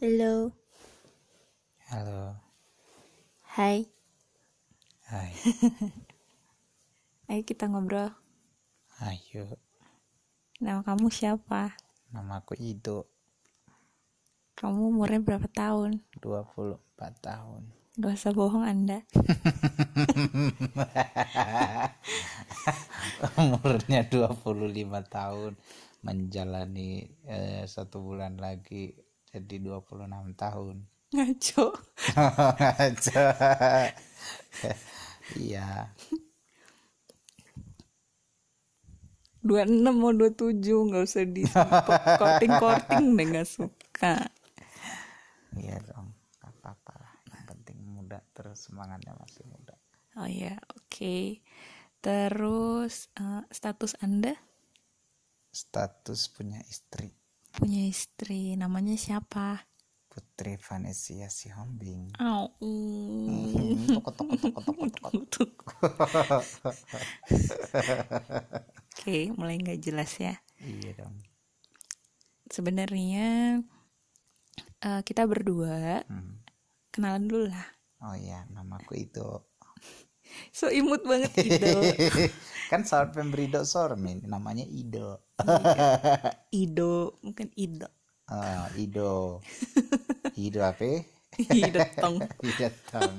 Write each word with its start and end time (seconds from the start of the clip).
Halo, 0.00 0.56
Halo, 1.92 2.20
hai. 3.56 3.78
hai, 5.10 5.32
Ayo 7.28 7.42
kita 7.44 7.68
ngobrol. 7.68 8.08
ayo, 9.08 9.44
Nama 10.64 10.80
kamu 10.86 11.06
siapa? 11.12 11.76
nama 12.12 12.32
aku 12.40 12.54
Ido, 12.70 12.98
Kamu 14.58 14.80
umurnya 14.92 15.20
berapa 15.26 15.48
tahun? 15.60 15.90
24 16.22 16.78
tahun. 17.26 17.62
Gak 17.98 18.14
usah 18.18 18.32
bohong 18.38 18.64
Anda. 18.72 18.98
Umurnya 23.40 24.00
25 24.06 24.38
tahun, 25.16 25.52
menjalani 26.06 26.90
eh, 27.26 27.62
satu 27.66 28.00
bulan 28.02 28.38
lagi 28.38 28.94
jadi 29.28 29.56
26 29.60 30.34
tahun. 30.38 30.76
Ngaco. 31.14 31.66
Aja. 32.84 33.22
Iya, 35.36 35.92
26 39.44 39.80
mau 39.94 40.10
27 40.10 40.92
Gak 40.92 41.04
usah 41.08 41.24
di 41.28 41.44
korting-korting 42.18 43.04
deh 43.16 43.26
gak 43.32 43.48
suka. 43.48 44.14
iya 45.56 45.76
dong, 45.84 46.12
gak 46.42 46.52
apa-apa 46.58 46.92
lah. 47.00 47.12
Yang 47.32 47.42
penting 47.54 47.78
muda 47.86 48.18
terus 48.34 48.66
semangatnya 48.66 49.14
masih 49.16 49.44
muda. 49.46 49.74
Oh 50.18 50.26
ya, 50.28 50.58
oke. 50.74 51.40
Terus 52.02 53.10
eh, 53.18 53.42
status 53.52 53.94
Anda 54.02 54.34
Status 55.58 56.30
punya 56.30 56.62
istri, 56.70 57.10
punya 57.50 57.82
istri, 57.82 58.54
namanya 58.54 58.94
siapa? 58.94 59.66
Putri 60.06 60.54
Vanessa 60.54 61.26
Sihombing. 61.26 62.14
Toko. 65.34 65.66
Oke, 68.94 69.34
mulai 69.34 69.58
nggak 69.58 69.82
jelas 69.82 70.14
ya. 70.22 70.38
Iya 70.62 71.02
dong. 71.02 71.14
Sebenarnya 72.46 73.58
eh, 74.78 75.00
kita 75.02 75.26
berdua 75.26 76.06
Hmm. 76.06 76.38
kenalan 76.94 77.26
dulu 77.26 77.46
lah. 77.50 77.66
Oh 78.06 78.14
iya, 78.14 78.46
namaku 78.54 79.10
itu. 79.10 79.26
So 80.52 80.68
imut 80.72 81.04
banget 81.04 81.32
gitu. 81.36 81.78
kan 82.70 82.84
saat 82.84 83.16
pemberi 83.16 83.48
dok 83.48 83.64
sormin, 83.64 84.24
namanya 84.28 84.64
Ido. 84.66 85.24
Ido, 86.52 87.16
mungkin 87.24 87.48
Ido. 87.56 87.88
Ah, 88.28 88.68
Ido. 88.76 89.40
Ido 90.36 90.60
apa? 90.60 91.00
Ido 91.38 91.80
tong. 91.96 92.20
Ido 92.48 92.68
tong. 92.92 93.14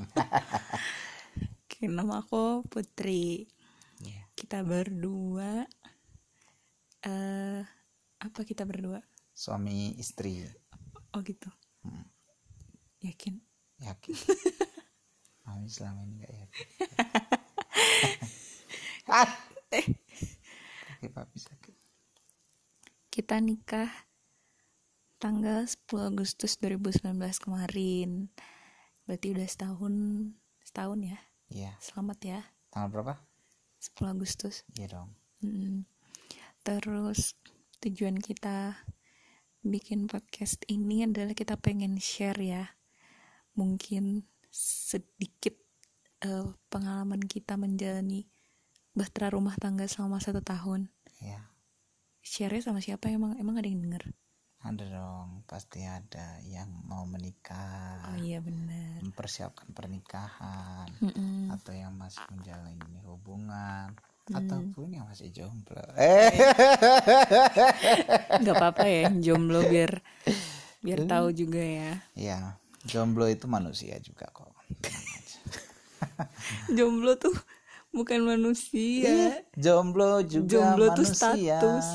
Oke, 1.65 1.89
nama 1.89 2.21
aku 2.21 2.61
Putri. 2.69 3.49
Iya. 4.05 4.21
Kita 4.37 4.61
berdua 4.61 5.65
eh 6.99 7.63
apa 8.19 8.39
kita 8.43 8.67
berdua? 8.67 8.99
Suami 9.31 9.95
istri. 9.97 10.43
Oh 11.15 11.23
gitu. 11.23 11.47
Hmm. 11.81 12.05
Yakin? 12.99 13.39
Yakin. 13.79 14.15
Mami 15.49 15.65
selama 15.65 16.05
ini 16.05 16.21
gak 16.21 16.29
yakin. 16.29 16.65
ah. 19.17 19.31
Kaki 20.85 21.07
papi 21.09 21.37
sakit. 21.41 21.75
kita 23.09 23.41
nikah 23.41 23.89
tanggal 25.17 25.65
10 25.65 25.89
Agustus 26.13 26.61
2019 26.61 27.17
kemarin. 27.41 28.29
Berarti 29.09 29.33
udah 29.33 29.47
setahun 29.49 29.93
setahun 30.61 30.99
ya. 31.01 31.19
Iya. 31.49 31.71
Selamat 31.81 32.19
ya. 32.21 32.39
Tanggal 32.69 32.89
berapa? 32.93 33.13
10 33.81 34.13
Agustus. 34.13 34.61
Iya 34.77 35.01
dong. 35.01 35.09
Mm. 35.41 35.89
Terus 36.61 37.33
tujuan 37.81 38.21
kita 38.21 38.77
bikin 39.65 40.05
podcast 40.05 40.61
ini 40.69 41.09
adalah 41.09 41.33
kita 41.33 41.57
pengen 41.59 41.97
share 41.99 42.39
ya, 42.39 42.63
mungkin 43.57 44.23
sedikit 44.51 45.55
eh, 46.21 46.45
pengalaman 46.67 47.21
kita 47.21 47.55
menjalani 47.55 48.27
bahtera 48.91 49.31
rumah 49.31 49.55
tangga 49.55 49.85
selama 49.85 50.19
satu 50.19 50.41
tahun. 50.41 50.89
Iya. 51.21 51.39
Share 52.19 52.59
sama 52.59 52.83
siapa 52.83 53.07
emang? 53.07 53.37
Emang 53.39 53.55
ada 53.55 53.69
yang 53.69 53.79
denger? 53.81 54.03
Ada 54.59 54.91
dong, 54.91 55.47
pasti 55.47 55.87
ada 55.87 56.35
yang 56.43 56.67
mau 56.83 57.07
menikah. 57.07 58.11
Oh 58.11 58.19
iya 58.19 58.43
benar. 58.43 58.99
mempersiapkan 58.99 59.71
pernikahan 59.71 60.91
Mm-mm. 60.99 61.47
atau 61.47 61.71
yang 61.71 61.95
masih 61.95 62.19
menjalani 62.29 62.99
hubungan 63.07 63.95
Hmm. 64.29 64.45
ataupun 64.45 64.93
yang 64.93 65.09
masih 65.09 65.33
jomblo. 65.33 65.81
Eh, 65.97 66.29
Gak 68.45 68.53
apa-apa 68.53 68.85
ya 68.85 69.09
jomblo 69.15 69.65
biar 69.65 70.05
biar 70.79 70.99
tahu 71.05 71.33
juga 71.33 71.57
ya. 71.57 71.91
ya 72.13 72.39
jomblo 72.85 73.25
itu 73.27 73.45
manusia 73.49 73.99
juga 73.99 74.29
kok. 74.31 74.51
Jomblo 76.77 77.15
tuh 77.19 77.35
bukan 77.91 78.23
manusia. 78.23 79.43
Jomblo 79.55 80.23
juga 80.23 80.47
Jomblo 80.47 80.85
tuh 80.95 81.05
manusia. 81.05 81.59
status. 81.59 81.87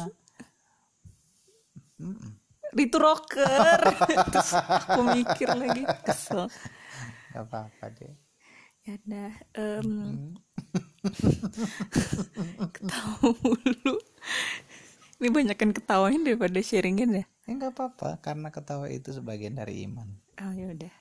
Itu 2.75 2.97
rocker. 2.99 3.79
Terus 4.35 4.51
aku 4.59 5.01
mikir 5.15 5.49
lagi 5.55 5.83
kesel. 6.03 6.51
Gak 7.33 7.45
apa-apa 7.49 7.87
deh. 7.95 8.15
Ya 8.85 9.01
udah, 9.01 9.33
em, 9.57 9.89
ketawa 12.77 13.33
mulu. 13.41 13.97
Ini 15.17 15.29
banyakan 15.33 15.73
ketawanya 15.73 16.21
daripada 16.21 16.61
sharingin 16.61 17.17
ya. 17.17 17.25
Ya 17.49 17.53
nggak 17.57 17.73
apa-apa 17.73 18.21
karena 18.21 18.53
ketawa 18.53 18.93
itu 18.93 19.09
sebagian 19.09 19.57
dari 19.57 19.89
iman. 19.89 20.05
Oh 20.43 20.51
ya 20.51 20.67
udah. 20.75 20.95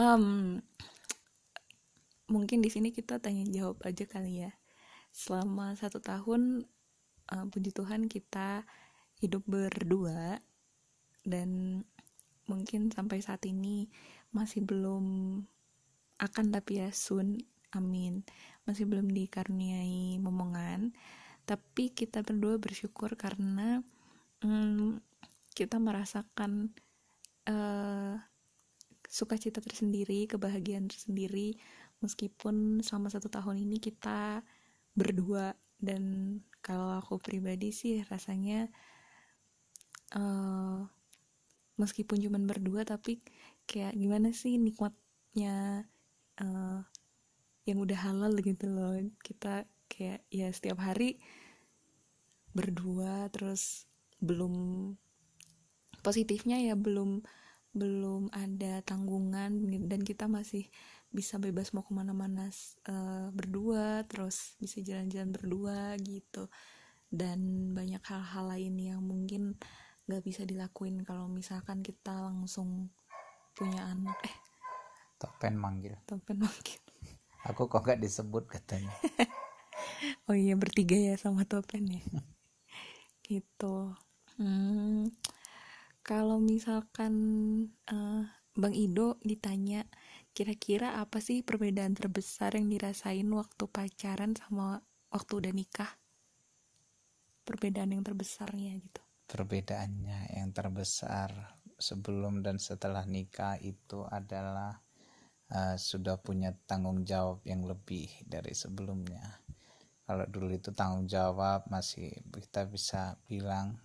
Em, 0.00 0.24
mungkin 2.32 2.64
di 2.64 2.72
sini 2.72 2.88
kita 2.96 3.20
tanya 3.20 3.44
jawab 3.44 3.84
aja 3.84 4.08
kali 4.08 4.48
ya. 4.48 4.52
Selama 5.12 5.76
satu 5.76 6.00
tahun, 6.00 6.64
eh, 7.28 7.44
puji 7.52 7.76
Tuhan 7.76 8.08
kita 8.08 8.64
hidup 9.20 9.44
berdua 9.44 10.40
dan 11.28 11.82
mungkin 12.48 12.90
sampai 12.90 13.20
saat 13.20 13.44
ini 13.46 13.86
masih 14.32 14.64
belum 14.64 15.04
akan 16.16 16.46
tapi 16.48 16.80
ya 16.80 16.88
soon, 16.90 17.36
amin. 17.76 18.24
Masih 18.64 18.88
belum 18.88 19.12
dikaruniai 19.12 20.16
momongan, 20.24 20.96
tapi 21.44 21.92
kita 21.92 22.24
berdua 22.24 22.56
bersyukur 22.56 23.12
karena 23.20 23.84
mm, 24.40 25.02
kita 25.52 25.76
merasakan 25.76 26.72
eh 27.48 28.14
sukacita 29.12 29.60
tersendiri, 29.60 30.24
kebahagiaan 30.24 30.88
tersendiri, 30.88 31.58
meskipun 32.00 32.80
selama 32.80 33.12
satu 33.12 33.28
tahun 33.28 33.60
ini 33.68 33.76
kita 33.82 34.40
berdua. 34.96 35.52
Dan 35.82 36.38
kalau 36.62 36.94
aku 36.96 37.18
pribadi 37.18 37.74
sih 37.74 38.00
rasanya 38.06 38.70
eh 40.14 40.80
meskipun 41.80 42.20
cuman 42.20 42.44
berdua 42.46 42.84
tapi 42.84 43.24
kayak 43.66 43.96
gimana 43.96 44.30
sih 44.30 44.60
nikmatnya 44.60 45.86
eh 46.40 46.80
yang 47.68 47.78
udah 47.78 47.98
halal 48.06 48.32
gitu 48.40 48.66
loh. 48.70 48.96
Kita 49.22 49.66
kayak 49.90 50.24
ya 50.32 50.48
setiap 50.50 50.80
hari 50.80 51.20
berdua 52.52 53.28
terus 53.32 53.88
belum 54.20 54.54
positifnya 56.04 56.58
ya 56.60 56.74
belum 56.76 57.22
belum 57.72 58.28
ada 58.36 58.84
tanggungan 58.84 59.64
dan 59.88 60.00
kita 60.04 60.28
masih 60.28 60.68
bisa 61.08 61.40
bebas 61.40 61.72
mau 61.72 61.84
ke 61.84 61.92
mana-mana 61.96 62.48
eh, 62.88 63.28
berdua 63.32 64.04
terus 64.10 64.56
bisa 64.60 64.84
jalan-jalan 64.84 65.30
berdua 65.32 65.96
gitu. 66.02 66.48
Dan 67.12 67.72
banyak 67.76 68.00
hal-hal 68.04 68.44
lain 68.56 68.74
yang 68.80 69.00
mungkin 69.04 69.56
nggak 70.08 70.22
bisa 70.24 70.42
dilakuin 70.44 71.04
kalau 71.06 71.28
misalkan 71.30 71.80
kita 71.84 72.12
langsung 72.28 72.90
punya 73.56 73.84
anak. 73.88 74.16
Eh 74.26 74.36
Topen 75.20 75.54
manggil. 75.54 75.94
topen 76.08 76.42
makin 76.42 76.80
Aku 77.48 77.66
kok 77.70 77.82
gak 77.86 77.98
disebut 78.02 78.46
katanya. 78.50 78.90
oh 80.30 80.34
iya 80.34 80.54
bertiga 80.58 80.94
ya 80.98 81.14
sama 81.18 81.42
topen 81.46 81.86
ya? 81.90 82.02
Gitu. 83.26 83.94
Hmm, 84.36 85.06
kalau 86.02 86.42
misalkan 86.42 87.14
eh, 87.86 88.26
Bang 88.52 88.74
Ido 88.76 89.16
ditanya 89.22 89.86
kira-kira 90.36 91.00
apa 91.00 91.22
sih 91.22 91.40
perbedaan 91.40 91.96
terbesar 91.96 92.58
yang 92.58 92.68
dirasain 92.68 93.24
waktu 93.32 93.64
pacaran 93.70 94.36
sama 94.36 94.82
waktu 95.08 95.32
udah 95.40 95.52
nikah? 95.54 95.92
Perbedaan 97.46 97.96
yang 97.96 98.04
terbesarnya 98.04 98.76
gitu. 98.76 99.02
Perbedaannya 99.30 100.36
yang 100.36 100.52
terbesar 100.52 101.56
sebelum 101.80 102.44
dan 102.44 102.60
setelah 102.60 103.02
nikah 103.08 103.56
itu 103.58 104.04
adalah 104.06 104.78
uh, 105.48 105.76
sudah 105.80 106.20
punya 106.20 106.52
tanggung 106.68 107.02
jawab 107.08 107.40
yang 107.48 107.64
lebih 107.64 108.08
dari 108.28 108.52
sebelumnya. 108.52 109.40
Kalau 110.04 110.28
dulu 110.28 110.52
itu 110.52 110.74
tanggung 110.76 111.08
jawab 111.08 111.64
masih 111.72 112.12
kita 112.34 112.68
bisa 112.68 113.16
bilang 113.24 113.80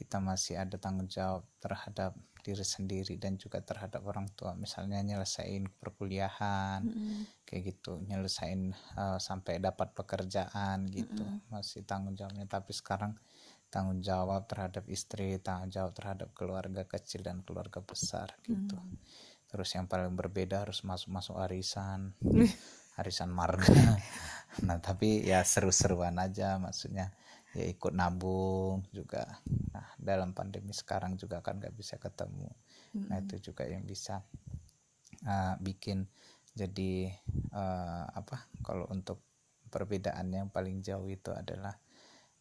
kita 0.00 0.16
masih 0.16 0.56
ada 0.56 0.80
tanggung 0.80 1.12
jawab 1.12 1.44
terhadap 1.60 2.16
diri 2.40 2.64
sendiri 2.64 3.20
dan 3.20 3.36
juga 3.36 3.60
terhadap 3.60 4.00
orang 4.08 4.24
tua 4.32 4.56
misalnya 4.56 4.96
nyelesain 5.04 5.68
perkuliahan 5.76 6.80
mm 6.80 6.88
-hmm. 6.88 7.20
kayak 7.44 7.76
gitu 7.76 8.00
nyelesain 8.08 8.72
uh, 8.96 9.20
sampai 9.20 9.60
dapat 9.60 9.92
pekerjaan 9.92 10.88
gitu 10.88 11.20
mm 11.20 11.36
-hmm. 11.36 11.52
masih 11.52 11.84
tanggung 11.84 12.16
jawabnya 12.16 12.48
tapi 12.48 12.72
sekarang 12.72 13.12
tanggung 13.70 14.02
jawab 14.02 14.50
terhadap 14.50 14.84
istri, 14.90 15.38
tanggung 15.38 15.70
jawab 15.70 15.94
terhadap 15.94 16.28
keluarga 16.34 16.82
kecil 16.84 17.22
dan 17.22 17.40
keluarga 17.46 17.78
besar 17.80 18.34
gitu. 18.44 18.76
Hmm. 18.76 18.98
Terus 19.46 19.70
yang 19.78 19.86
paling 19.86 20.18
berbeda 20.18 20.66
harus 20.66 20.82
masuk-masuk 20.82 21.38
arisan, 21.38 22.12
arisan 23.00 23.30
marga. 23.30 23.96
nah 24.66 24.82
tapi 24.82 25.22
ya 25.22 25.46
seru-seruan 25.46 26.18
aja 26.18 26.58
maksudnya 26.58 27.14
ya 27.54 27.64
ikut 27.70 27.94
nabung 27.94 28.82
juga. 28.90 29.38
Dalam 30.00 30.32
pandemi 30.32 30.72
sekarang 30.72 31.20
juga 31.20 31.44
kan 31.44 31.60
nggak 31.60 31.76
bisa 31.76 32.00
ketemu. 32.00 32.48
Hmm. 32.96 33.06
Nah 33.12 33.20
itu 33.20 33.52
juga 33.52 33.68
yang 33.68 33.84
bisa 33.84 34.24
uh, 35.28 35.54
bikin 35.60 36.08
jadi 36.56 37.12
uh, 37.52 38.04
apa 38.10 38.48
kalau 38.64 38.88
untuk 38.90 39.22
perbedaan 39.70 40.32
yang 40.34 40.48
paling 40.50 40.82
jauh 40.82 41.06
itu 41.06 41.30
adalah 41.30 41.78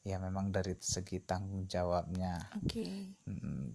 ya 0.02 0.18
memang 0.18 0.50
dari 0.50 0.74
segi 0.80 1.22
tanggung 1.22 1.68
jawabnya. 1.68 2.40
Okay. 2.66 3.14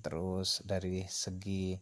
terus 0.02 0.60
dari 0.64 1.04
segi 1.06 1.76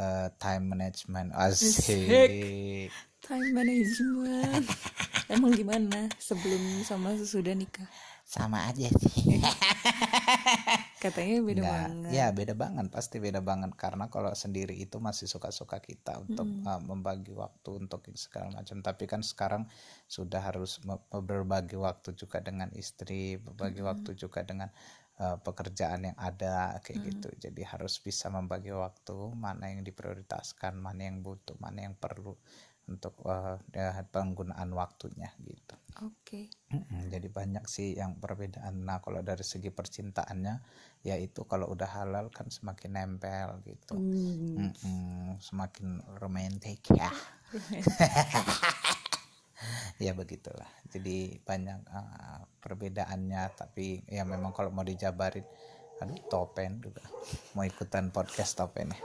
uh, 0.00 0.28
time 0.38 0.64
management. 0.74 1.34
Asik. 1.36 2.90
Time 3.20 3.50
management. 3.52 4.64
Emang 5.34 5.54
gimana 5.54 6.10
sebelum 6.18 6.82
sama 6.82 7.14
sesudah 7.14 7.54
nikah? 7.54 7.86
Sama 8.30 8.70
aja 8.70 8.86
sih 8.86 9.42
katanya 11.00 11.40
beda 11.40 11.62
Nggak, 11.64 11.72
banget 11.72 12.10
ya 12.12 12.26
beda 12.30 12.54
banget 12.54 12.86
pasti 12.92 13.16
beda 13.24 13.40
banget 13.40 13.72
karena 13.72 14.12
kalau 14.12 14.36
sendiri 14.36 14.76
itu 14.76 15.00
masih 15.00 15.24
suka-suka 15.24 15.80
kita 15.80 16.20
untuk 16.20 16.44
hmm. 16.44 16.68
uh, 16.68 16.80
membagi 16.84 17.32
waktu 17.32 17.80
untuk 17.80 18.04
segala 18.20 18.52
macam 18.52 18.84
tapi 18.84 19.08
kan 19.08 19.24
sekarang 19.24 19.64
sudah 20.04 20.44
harus 20.44 20.76
berbagi 21.08 21.80
waktu 21.80 22.12
juga 22.12 22.44
dengan 22.44 22.68
istri 22.76 23.40
berbagi 23.40 23.80
hmm. 23.80 23.88
waktu 23.88 24.10
juga 24.12 24.44
dengan 24.44 24.68
uh, 25.24 25.40
pekerjaan 25.40 26.12
yang 26.12 26.18
ada 26.20 26.76
kayak 26.84 27.00
hmm. 27.00 27.06
gitu 27.08 27.28
jadi 27.48 27.62
harus 27.64 27.96
bisa 28.04 28.28
membagi 28.28 28.68
waktu 28.76 29.16
mana 29.32 29.72
yang 29.72 29.80
diprioritaskan 29.80 30.76
mana 30.76 31.08
yang 31.08 31.24
butuh 31.24 31.56
mana 31.56 31.88
yang 31.88 31.96
perlu 31.96 32.36
untuk 32.90 33.14
uh, 33.22 33.54
ya, 33.70 33.94
penggunaan 34.10 34.74
waktunya 34.74 35.30
gitu. 35.46 35.78
Oke. 36.02 36.50
Okay. 36.66 37.06
Jadi 37.06 37.30
banyak 37.30 37.64
sih 37.70 37.94
yang 37.94 38.18
perbedaan. 38.18 38.82
Nah 38.82 38.98
kalau 38.98 39.22
dari 39.22 39.46
segi 39.46 39.70
percintaannya, 39.70 40.54
ya 41.06 41.14
itu 41.14 41.46
kalau 41.46 41.70
udah 41.70 41.86
halal 42.02 42.34
kan 42.34 42.50
semakin 42.50 42.98
nempel 42.98 43.62
gitu. 43.62 43.94
Mm. 43.94 44.74
Mm-mm, 44.74 45.38
semakin 45.38 46.02
romantis 46.18 46.82
ya. 46.90 47.10
ya 50.04 50.12
begitulah. 50.18 50.68
Jadi 50.90 51.38
banyak 51.46 51.80
uh, 51.86 52.42
perbedaannya. 52.58 53.54
Tapi 53.54 54.10
ya 54.10 54.26
memang 54.26 54.50
kalau 54.50 54.74
mau 54.74 54.82
dijabarin, 54.82 55.46
aduh 56.02 56.18
topen 56.26 56.82
juga. 56.82 57.06
Mau 57.54 57.62
ikutan 57.62 58.10
podcast 58.10 58.58
topen 58.58 58.90
ya 58.90 59.00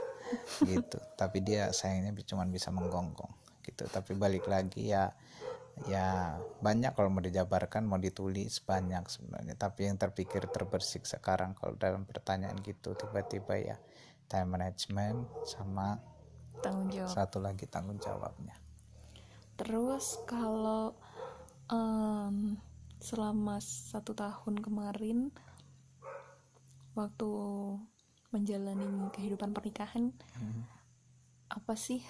gitu. 0.66 0.98
Tapi 1.14 1.38
dia 1.42 1.70
sayangnya 1.70 2.12
cuma 2.26 2.46
bisa 2.46 2.74
menggonggong 2.74 3.45
gitu. 3.66 3.84
Tapi 3.90 4.14
balik 4.14 4.46
lagi 4.46 4.94
ya 4.94 5.10
ya 5.84 6.40
banyak 6.64 6.96
kalau 6.96 7.12
mau 7.12 7.20
dijabarkan 7.20 7.84
mau 7.84 7.98
ditulis 8.00 8.62
banyak 8.62 9.04
sebenarnya. 9.10 9.58
Tapi 9.58 9.90
yang 9.90 9.98
terpikir 9.98 10.46
terbersih 10.48 11.02
sekarang 11.04 11.58
kalau 11.58 11.74
dalam 11.76 12.06
pertanyaan 12.06 12.56
gitu 12.62 12.94
tiba-tiba 12.94 13.58
ya 13.58 13.76
time 14.30 14.56
management 14.56 15.26
sama 15.44 15.98
tanggung 16.64 16.88
jawab. 16.88 17.10
satu 17.12 17.38
lagi 17.42 17.66
tanggung 17.68 18.00
jawabnya. 18.00 18.56
Terus 19.56 20.20
kalau 20.24 20.96
um, 21.68 22.56
selama 23.00 23.60
satu 23.60 24.16
tahun 24.16 24.60
kemarin 24.64 25.30
waktu 26.96 27.30
menjalani 28.32 29.12
kehidupan 29.12 29.52
pernikahan 29.52 30.10
hmm. 30.40 30.62
apa 31.52 31.76
sih 31.76 32.00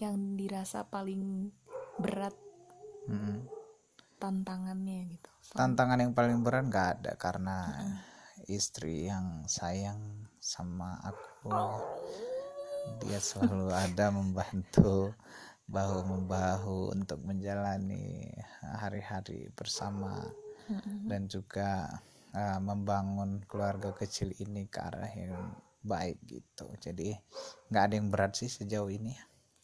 yang 0.00 0.40
dirasa 0.40 0.88
paling 0.88 1.52
berat 2.00 2.32
hmm. 3.04 3.44
tantangannya 4.16 5.12
gitu 5.12 5.30
tantangan 5.52 6.00
yang 6.00 6.12
paling 6.16 6.40
berat 6.40 6.64
nggak 6.72 6.88
ada 6.98 7.12
karena 7.20 7.68
hmm. 7.68 7.96
istri 8.48 9.06
yang 9.12 9.44
sayang 9.44 10.24
sama 10.40 10.96
aku 11.04 11.52
dia 13.04 13.20
selalu 13.20 13.68
ada 13.76 14.08
membantu 14.08 15.12
bahu 15.68 16.02
membahu 16.02 16.90
untuk 16.96 17.20
menjalani 17.22 18.32
hari-hari 18.80 19.52
bersama 19.54 20.26
hmm. 20.66 21.06
dan 21.06 21.30
juga 21.30 21.86
uh, 22.34 22.58
membangun 22.58 23.44
keluarga 23.46 23.94
kecil 23.94 24.34
ini 24.40 24.66
ke 24.66 24.80
arah 24.80 25.12
yang 25.14 25.54
baik 25.80 26.18
gitu 26.26 26.66
jadi 26.80 27.16
nggak 27.72 27.84
ada 27.84 27.94
yang 27.96 28.08
berat 28.12 28.32
sih 28.36 28.50
sejauh 28.50 28.90
ini 28.90 29.14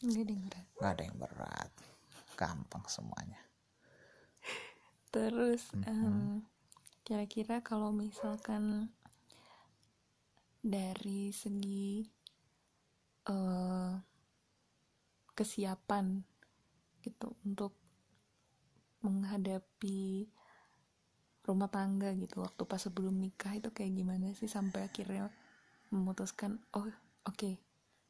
Nggak 0.04 0.22
ada 0.22 0.32
yang 0.32 0.44
berat. 0.44 0.66
Nggak 0.76 0.92
ada 0.92 1.02
yang 1.02 1.18
berat. 1.18 1.70
Gampang 2.36 2.84
semuanya. 2.88 3.40
Terus 5.08 5.72
mm-hmm. 5.72 6.44
kira-kira 7.06 7.64
kalau 7.64 7.94
misalkan 7.94 8.92
dari 10.60 11.30
segi 11.30 12.04
uh, 13.30 13.94
kesiapan 15.32 16.20
gitu 17.06 17.32
untuk 17.46 17.72
menghadapi 19.06 20.26
rumah 21.46 21.70
tangga 21.70 22.10
gitu 22.18 22.42
waktu 22.42 22.66
pas 22.66 22.82
sebelum 22.82 23.14
nikah 23.14 23.54
itu 23.54 23.70
kayak 23.70 23.94
gimana 23.94 24.34
sih 24.34 24.50
sampai 24.50 24.90
akhirnya 24.90 25.30
memutuskan 25.94 26.58
oh 26.74 26.82
oke 26.82 26.90
okay, 27.30 27.54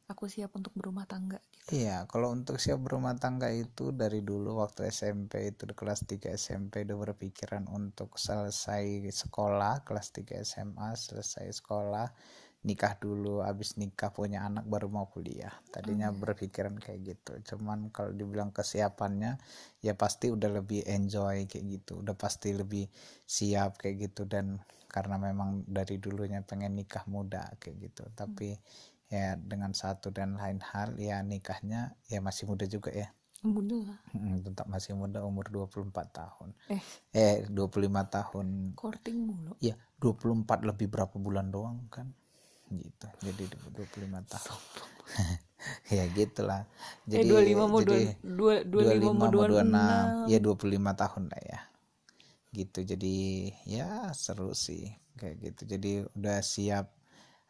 aku 0.07 0.31
siap 0.31 0.55
untuk 0.55 0.71
berumah 0.73 1.03
tangga 1.03 1.43
gitu. 1.67 1.83
Iya, 1.83 2.07
kalau 2.07 2.31
untuk 2.31 2.63
siap 2.63 2.79
berumah 2.79 3.19
tangga 3.19 3.51
itu 3.51 3.91
dari 3.91 4.23
dulu 4.23 4.63
waktu 4.63 4.87
SMP 4.87 5.51
itu 5.51 5.67
di 5.67 5.75
kelas 5.75 6.07
3 6.07 6.31
SMP 6.31 6.87
udah 6.87 7.11
berpikiran 7.11 7.67
untuk 7.67 8.15
selesai 8.15 9.03
sekolah, 9.11 9.83
kelas 9.83 10.15
3 10.15 10.47
SMA 10.47 10.95
selesai 10.95 11.51
sekolah, 11.59 12.07
nikah 12.63 12.95
dulu, 12.95 13.43
habis 13.43 13.75
nikah 13.75 14.15
punya 14.15 14.47
anak 14.47 14.63
baru 14.63 14.87
mau 14.87 15.11
kuliah. 15.11 15.51
Tadinya 15.67 16.07
hmm. 16.07 16.19
berpikiran 16.23 16.79
kayak 16.79 16.99
gitu. 17.03 17.43
Cuman 17.43 17.91
kalau 17.91 18.15
dibilang 18.15 18.55
kesiapannya 18.55 19.35
ya 19.83 19.91
pasti 19.99 20.31
udah 20.31 20.63
lebih 20.63 20.87
enjoy 20.87 21.51
kayak 21.51 21.83
gitu, 21.83 21.99
udah 21.99 22.15
pasti 22.15 22.55
lebih 22.55 22.87
siap 23.27 23.75
kayak 23.75 24.07
gitu 24.07 24.23
dan 24.23 24.63
karena 24.87 25.19
memang 25.19 25.67
dari 25.67 25.99
dulunya 25.99 26.39
pengen 26.47 26.79
nikah 26.79 27.03
muda 27.11 27.43
kayak 27.59 27.91
gitu. 27.91 28.07
Tapi 28.15 28.55
hmm 28.55 28.96
ya 29.07 29.39
dengan 29.39 29.71
satu 29.71 30.11
dan 30.11 30.35
lain 30.35 30.59
hal 30.59 30.99
ya 30.99 31.23
nikahnya 31.23 31.95
ya 32.11 32.19
masih 32.19 32.47
muda 32.47 32.67
juga 32.67 32.91
ya 32.91 33.07
muda 33.45 33.79
hmm, 34.11 34.43
tetap 34.43 34.67
masih 34.67 34.97
muda 34.97 35.23
umur 35.23 35.47
24 35.47 35.93
tahun 36.11 36.49
eh 36.67 36.81
eh 37.15 37.35
25 37.47 37.87
tahun 37.87 38.47
courting 38.75 39.17
mulu 39.23 39.53
ya 39.63 39.79
24 40.03 40.67
lebih 40.67 40.87
berapa 40.91 41.15
bulan 41.15 41.47
doang 41.47 41.87
kan 41.87 42.11
gitu 42.67 43.07
jadi 43.23 43.43
25 43.71 44.11
tahun 44.27 44.59
ya 45.95 46.03
gitulah 46.11 46.61
jadi 47.07 47.23
eh, 47.23 47.55
25 47.55 47.71
mau 47.71 47.79
jadi 47.79 48.19
2, 48.25 48.67
25, 48.67 49.07
25 49.07 49.15
mau 49.15 49.29
26 49.31 50.31
ya 50.33 50.37
25 50.43 51.01
tahun 51.01 51.23
lah 51.31 51.41
ya 51.47 51.59
gitu 52.57 52.79
jadi 52.83 53.15
ya 53.69 53.89
seru 54.17 54.51
sih 54.57 54.89
kayak 55.15 55.35
gitu 55.45 55.61
jadi 55.77 55.91
udah 56.17 56.39
siap 56.41 56.96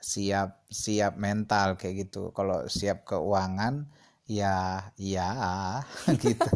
siap 0.01 0.66
siap 0.70 1.18
mental 1.18 1.75
kayak 1.80 2.08
gitu. 2.10 2.32
Kalau 2.32 2.66
siap 2.70 3.04
keuangan 3.08 3.89
ya 4.27 4.84
ya 5.00 5.30
gitu. 6.24 6.51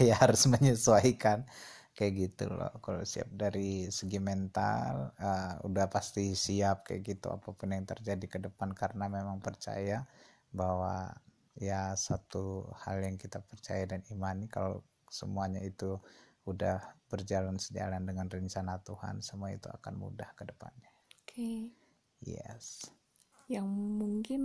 Ya 0.00 0.14
harus 0.20 0.46
menyesuaikan 0.50 1.46
kayak 1.94 2.12
gitu 2.14 2.50
loh. 2.50 2.74
Kalau 2.82 3.02
siap 3.06 3.30
dari 3.30 3.88
segi 3.88 4.18
mental 4.18 5.14
uh, 5.18 5.54
udah 5.66 5.86
pasti 5.90 6.34
siap 6.34 6.86
kayak 6.86 7.02
gitu. 7.16 7.30
Apa 7.30 7.54
pun 7.54 7.70
yang 7.74 7.86
terjadi 7.86 8.26
ke 8.26 8.38
depan 8.42 8.74
karena 8.74 9.06
memang 9.06 9.38
percaya 9.42 10.06
bahwa 10.54 11.10
ya 11.58 11.94
satu 11.94 12.66
hal 12.82 12.98
yang 13.02 13.14
kita 13.14 13.38
percaya 13.42 13.86
dan 13.86 14.02
imani 14.10 14.50
kalau 14.50 14.82
semuanya 15.06 15.62
itu 15.62 15.98
udah 16.44 16.82
berjalan 17.08 17.56
sejalan 17.56 18.04
dengan 18.04 18.26
rencana 18.28 18.82
Tuhan 18.82 19.22
semua 19.22 19.54
itu 19.54 19.70
akan 19.70 19.94
mudah 19.96 20.28
ke 20.34 20.44
depannya. 20.44 20.90
Oke. 21.24 21.83
Yes 22.24 22.88
Yang 23.46 23.68
mungkin 23.70 24.42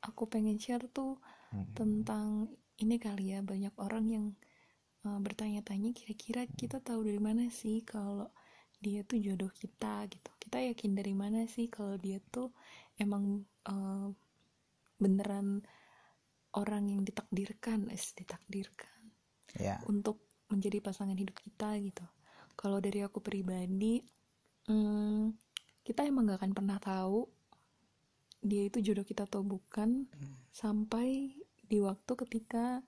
aku 0.00 0.30
pengen 0.30 0.56
share 0.56 0.86
tuh 0.94 1.18
Mm-mm. 1.52 1.74
tentang 1.76 2.48
ini 2.80 2.96
kali 2.96 3.36
ya 3.36 3.44
banyak 3.44 3.74
orang 3.76 4.06
yang 4.08 4.26
uh, 5.04 5.18
bertanya-tanya 5.20 5.92
kira-kira 5.92 6.48
kita 6.48 6.80
tahu 6.80 7.04
dari 7.04 7.20
mana 7.20 7.50
sih 7.52 7.84
kalau 7.84 8.32
dia 8.80 9.04
tuh 9.04 9.20
jodoh 9.20 9.52
kita 9.52 10.08
gitu. 10.08 10.30
Kita 10.40 10.56
yakin 10.72 10.96
dari 10.96 11.12
mana 11.12 11.44
sih 11.44 11.68
kalau 11.68 12.00
dia 12.00 12.16
tuh 12.32 12.54
emang 12.96 13.44
uh, 13.68 14.08
beneran 14.96 15.60
orang 16.56 16.88
yang 16.88 17.04
ditakdirkan, 17.04 17.92
es 17.92 18.16
ditakdirkan 18.16 19.12
ya 19.58 19.78
untuk 19.86 20.22
menjadi 20.50 20.82
pasangan 20.82 21.14
hidup 21.14 21.36
kita 21.38 21.76
gitu. 21.78 22.02
Kalau 22.56 22.80
dari 22.82 23.00
aku 23.04 23.22
pribadi, 23.22 24.02
hmm, 24.68 25.49
kita 25.84 26.04
emang 26.04 26.28
gak 26.28 26.44
akan 26.44 26.52
pernah 26.52 26.78
tahu 26.78 27.26
dia 28.40 28.68
itu 28.68 28.80
jodoh 28.80 29.04
kita 29.04 29.28
atau 29.28 29.44
bukan 29.44 30.08
sampai 30.48 31.36
di 31.60 31.78
waktu 31.78 32.12
ketika 32.26 32.80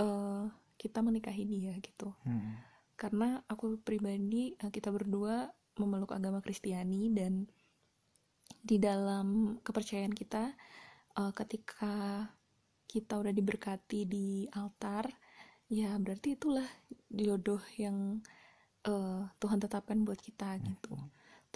eh, 0.00 0.44
kita 0.80 1.04
menikahi 1.04 1.44
dia 1.44 1.76
gitu. 1.78 2.16
Mm-mm. 2.24 2.56
Karena 2.96 3.38
aku 3.46 3.78
pribadi 3.84 4.56
eh, 4.56 4.70
kita 4.72 4.88
berdua 4.88 5.52
memeluk 5.78 6.10
agama 6.16 6.40
Kristiani 6.40 7.12
dan 7.12 7.46
di 8.64 8.80
dalam 8.80 9.60
kepercayaan 9.60 10.16
kita 10.16 10.56
eh, 11.20 11.32
ketika 11.36 12.26
kita 12.88 13.20
udah 13.20 13.32
diberkati 13.36 14.08
di 14.08 14.48
altar 14.56 15.04
ya 15.68 15.92
berarti 16.00 16.32
itulah 16.40 16.64
jodoh 17.12 17.60
yang 17.76 18.24
eh, 18.88 19.22
Tuhan 19.36 19.60
tetapkan 19.60 20.00
buat 20.00 20.16
kita 20.16 20.56
gitu 20.64 20.96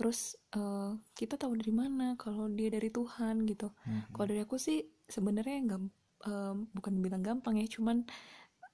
terus 0.02 0.34
eh, 0.58 0.98
kita 1.14 1.38
tahu 1.38 1.54
dari 1.54 1.70
mana 1.70 2.18
kalau 2.18 2.50
dia 2.50 2.74
dari 2.74 2.90
Tuhan 2.90 3.46
gitu. 3.46 3.70
Mhm. 3.86 4.18
kalau 4.18 4.26
dari 4.26 4.42
aku 4.42 4.58
sih 4.58 4.82
sebenarnya 5.06 5.62
nggak 5.62 5.82
eh, 6.26 6.54
bukan 6.74 6.94
bilang 6.98 7.22
gampang 7.22 7.62
ya 7.62 7.70
cuman 7.70 8.02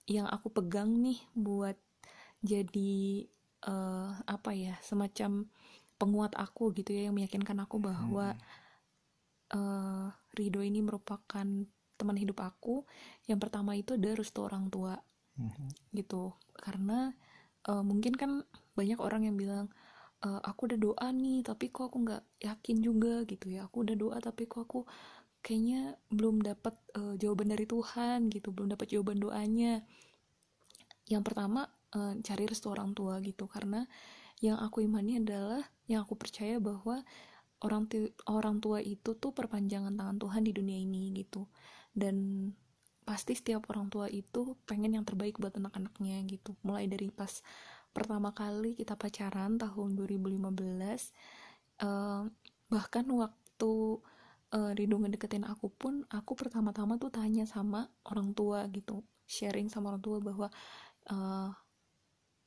yang 0.09 0.25
aku 0.25 0.49
pegang 0.49 0.89
nih 1.05 1.21
buat 1.37 1.77
jadi 2.41 3.29
eh, 3.69 4.11
apa 4.25 4.51
ya 4.57 4.81
semacam 4.81 5.45
penguat 6.01 6.33
aku 6.33 6.73
gitu 6.73 6.97
ya 6.97 7.13
yang 7.13 7.15
meyakinkan 7.21 7.61
aku 7.61 7.77
bahwa 7.77 8.33
eh, 9.53 10.07
Rido 10.33 10.65
ini 10.65 10.81
merupakan 10.81 11.45
teman 11.99 12.17
hidup 12.17 12.41
aku. 12.41 12.89
Yang 13.27 13.39
pertama 13.45 13.75
itu 13.75 13.99
ada 13.99 14.17
restu 14.17 14.41
orang 14.41 14.73
tua. 14.73 14.97
Mhm. 15.39 15.71
gitu. 15.95 16.35
Karena 16.57 17.13
eh, 17.69 17.83
mungkin 17.85 18.15
kan 18.17 18.43
banyak 18.79 18.99
orang 19.03 19.29
yang 19.29 19.37
bilang 19.37 19.67
"Eh, 20.27 20.41
aku 20.51 20.61
udah 20.69 20.79
doa 20.87 21.07
nih 21.15 21.39
tapi 21.47 21.65
kok 21.75 21.85
aku 21.95 21.99
nggak 22.07 22.23
yakin 22.49 22.77
juga 22.87 23.15
gitu 23.31 23.47
ya. 23.55 23.61
Aku 23.69 23.77
udah 23.87 23.97
doa 24.03 24.19
tapi 24.19 24.43
kok 24.51 24.61
aku 24.67 24.79
kayaknya 25.45 25.81
belum 26.17 26.37
dapat 26.49 26.75
eh, 26.99 27.15
jawaban 27.23 27.49
dari 27.55 27.67
Tuhan 27.75 28.19
gitu 28.35 28.49
belum 28.55 28.69
dapat 28.75 28.89
jawaban 28.93 29.19
doanya. 29.25 29.75
Yang 31.09 31.23
pertama 31.33 31.61
eh, 31.97 32.15
cari 32.27 32.45
restu 32.51 32.69
orang 32.75 32.91
tua 32.99 33.19
gitu 33.25 33.49
karena 33.49 33.81
yang 34.45 34.59
aku 34.61 34.79
imani 34.89 35.21
adalah 35.23 35.63
yang 35.91 36.05
aku 36.07 36.15
percaya 36.19 36.57
bahwa 36.63 37.05
orang 37.67 37.85
tu- 37.91 38.15
orang 38.31 38.59
tua 38.65 38.81
itu 38.83 39.11
tuh 39.23 39.33
perpanjangan 39.37 39.95
tangan 39.99 40.19
Tuhan 40.23 40.43
di 40.49 40.53
dunia 40.57 40.79
ini 40.81 41.13
gitu. 41.17 41.47
Dan 41.95 42.17
pasti 43.09 43.35
setiap 43.37 43.69
orang 43.73 43.89
tua 43.93 44.07
itu 44.13 44.55
pengen 44.69 44.97
yang 45.01 45.07
terbaik 45.09 45.37
buat 45.43 45.55
anak-anaknya 45.61 46.23
gitu. 46.31 46.57
Mulai 46.67 46.87
dari 46.93 47.09
pas 47.13 47.33
pertama 47.99 48.31
kali 48.31 48.79
kita 48.79 48.95
pacaran 48.95 49.59
tahun 49.59 49.99
2015 49.99 51.11
eh, 51.83 52.23
bahkan 52.71 53.07
waktu 53.11 53.73
eh, 54.55 54.71
Ridho 54.79 54.97
ngedeketin 55.03 55.45
aku 55.45 55.67
pun 55.75 56.07
aku 56.07 56.33
pertama-tama 56.39 56.95
tuh 57.03 57.11
tanya 57.11 57.45
sama 57.45 57.91
orang 58.07 58.31
tua 58.39 58.71
gitu 58.71 59.03
sharing 59.27 59.67
sama 59.67 59.91
orang 59.93 60.03
tua 60.07 60.19
bahwa 60.23 60.49
eh, 61.11 61.51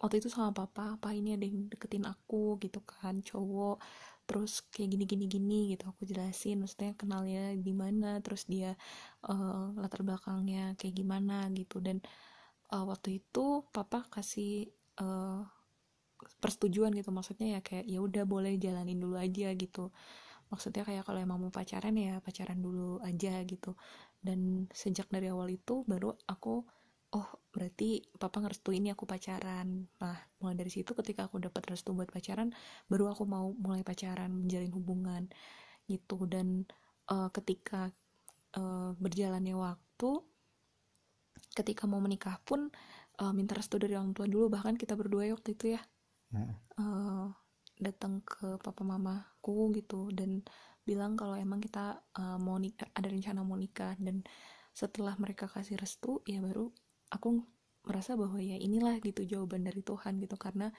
waktu 0.01 0.15
itu 0.23 0.29
sama 0.33 0.49
papa 0.55 0.97
apa 0.97 1.13
ini 1.13 1.37
ada 1.37 1.45
yang 1.45 1.69
deketin 1.69 2.05
aku? 2.09 2.57
gitu 2.63 2.81
kan 2.81 3.21
cowok 3.21 3.77
terus 4.25 4.63
kayak 4.73 4.89
gini 4.95 5.03
gini 5.11 5.25
gini 5.27 5.59
gitu 5.75 5.83
aku 5.91 6.07
jelasin 6.09 6.63
maksudnya 6.63 6.95
kenalnya 6.95 7.53
di 7.57 7.73
mana 7.75 8.17
terus 8.23 8.47
dia 8.47 8.73
eh, 9.27 9.65
latar 9.81 10.01
belakangnya 10.07 10.73
kayak 10.79 10.95
gimana 10.95 11.51
gitu 11.53 11.77
dan 11.83 11.99
eh, 12.73 12.85
waktu 12.89 13.19
itu 13.21 13.67
papa 13.75 14.07
kasih 14.13 14.71
eh, 15.01 15.41
persetujuan 16.41 16.93
gitu. 16.93 17.09
Maksudnya 17.13 17.57
ya 17.57 17.61
kayak 17.65 17.85
ya 17.89 17.99
udah 18.01 18.23
boleh 18.29 18.55
jalanin 18.61 18.99
dulu 19.01 19.17
aja 19.17 19.53
gitu. 19.57 19.89
Maksudnya 20.51 20.83
kayak 20.83 21.07
kalau 21.07 21.19
emang 21.23 21.39
mau 21.39 21.53
pacaran 21.53 21.95
ya 21.95 22.19
pacaran 22.21 22.59
dulu 22.59 22.99
aja 23.01 23.41
gitu. 23.47 23.73
Dan 24.21 24.69
sejak 24.71 25.09
dari 25.09 25.31
awal 25.31 25.49
itu 25.53 25.81
baru 25.89 26.13
aku 26.29 26.61
oh 27.11 27.27
berarti 27.51 28.07
papa 28.15 28.39
ngerestuin 28.43 28.91
ya 28.91 28.93
aku 28.95 29.05
pacaran. 29.09 29.87
Nah 30.01 30.17
mulai 30.39 30.55
dari 30.59 30.71
situ 30.71 30.91
ketika 30.95 31.27
aku 31.27 31.41
dapat 31.41 31.63
restu 31.71 31.91
buat 31.95 32.11
pacaran 32.11 32.53
baru 32.91 33.11
aku 33.11 33.23
mau 33.27 33.51
mulai 33.57 33.83
pacaran 33.83 34.31
menjalin 34.31 34.71
hubungan 34.75 35.23
gitu. 35.89 36.27
Dan 36.29 36.67
eh, 37.11 37.29
ketika 37.33 37.89
eh, 38.57 38.91
berjalannya 38.99 39.55
waktu 39.57 40.11
ketika 41.51 41.83
mau 41.83 41.99
menikah 41.99 42.39
pun 42.47 42.71
eh, 43.21 43.33
minta 43.37 43.53
restu 43.53 43.77
dari 43.77 43.93
orang 43.93 44.17
tua 44.17 44.25
dulu 44.25 44.49
bahkan 44.49 44.73
kita 44.75 44.97
berdua 44.97 45.29
ya 45.29 45.33
waktu 45.37 45.53
itu 45.53 45.65
ya. 45.77 45.81
Mhm. 46.31 46.53
eh, 46.81 47.27
datang 47.81 48.21
ke 48.23 48.61
papa 48.61 48.85
mamaku 48.85 49.73
gitu 49.77 50.13
dan 50.13 50.45
bilang 50.85 51.13
kalau 51.19 51.37
emang 51.37 51.61
kita 51.61 52.01
eh, 52.17 52.37
mau 52.41 52.57
nikah 52.57 52.89
ada 52.97 53.07
rencana 53.09 53.45
mau 53.45 53.57
nikah 53.57 53.93
dan 54.01 54.25
setelah 54.71 55.13
mereka 55.19 55.45
kasih 55.51 55.75
restu 55.75 56.23
ya 56.23 56.39
baru 56.39 56.71
aku 57.11 57.43
merasa 57.83 58.13
bahwa 58.15 58.37
ya 58.39 58.55
inilah 58.61 59.01
gitu 59.01 59.25
jawaban 59.25 59.65
dari 59.65 59.81
Tuhan 59.81 60.21
gitu 60.21 60.37
karena 60.37 60.69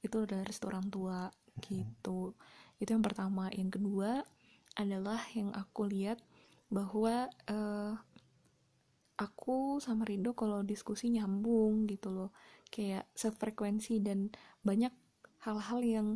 itu 0.00 0.16
adalah 0.24 0.44
restu 0.44 0.68
orang 0.68 0.86
tua 0.88 1.28
gitu. 1.64 2.36
Itu 2.80 2.90
yang 2.96 3.04
pertama. 3.04 3.52
Yang 3.52 3.80
kedua 3.80 4.24
adalah 4.76 5.20
yang 5.36 5.52
aku 5.52 5.88
lihat 5.88 6.20
bahwa 6.72 7.28
eh, 7.48 7.92
aku 9.20 9.76
sama 9.84 10.08
Rido 10.08 10.32
kalau 10.32 10.64
diskusi 10.64 11.12
nyambung 11.12 11.84
gitu 11.84 12.08
loh. 12.08 12.30
Kayak 12.72 13.04
sefrekuensi 13.12 14.00
dan 14.00 14.32
banyak 14.64 14.92
hal-hal 15.44 15.80
yang 15.84 16.08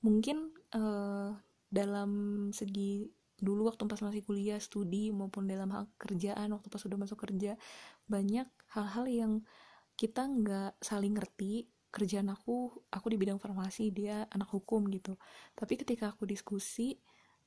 mungkin 0.00 0.56
eh, 0.72 1.30
dalam 1.68 2.10
segi 2.56 3.12
dulu 3.36 3.68
waktu 3.68 3.84
pas 3.84 4.00
masih 4.00 4.24
kuliah 4.24 4.56
studi 4.56 5.12
maupun 5.12 5.44
dalam 5.44 5.68
hal 5.68 5.92
kerjaan 6.00 6.48
waktu 6.56 6.72
pas 6.72 6.80
sudah 6.80 6.96
masuk 6.96 7.20
kerja 7.20 7.60
banyak 8.08 8.48
hal-hal 8.72 9.04
yang 9.04 9.32
kita 10.00 10.24
nggak 10.24 10.80
saling 10.80 11.12
ngerti. 11.16 11.68
Kerjaan 11.92 12.28
aku 12.28 12.72
aku 12.92 13.06
di 13.08 13.16
bidang 13.16 13.40
farmasi 13.40 13.88
dia 13.92 14.24
anak 14.32 14.52
hukum 14.52 14.84
gitu. 14.92 15.16
Tapi 15.56 15.76
ketika 15.80 16.12
aku 16.12 16.24
diskusi 16.24 16.96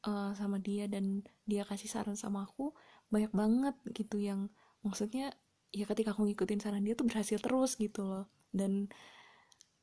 eh, 0.05 0.31
sama 0.37 0.61
dia 0.61 0.85
dan 0.85 1.25
dia 1.49 1.65
kasih 1.65 1.89
saran 1.89 2.17
sama 2.17 2.45
aku 2.45 2.73
banyak 3.09 3.33
banget 3.33 3.75
gitu 3.97 4.21
yang 4.21 4.49
maksudnya 4.85 5.35
ya 5.69 5.85
ketika 5.85 6.13
aku 6.17 6.25
ngikutin 6.25 6.59
saran 6.61 6.81
dia 6.81 6.97
tuh 6.97 7.05
berhasil 7.05 7.37
terus 7.41 7.77
gitu 7.77 8.05
loh. 8.05 8.25
Dan 8.49 8.89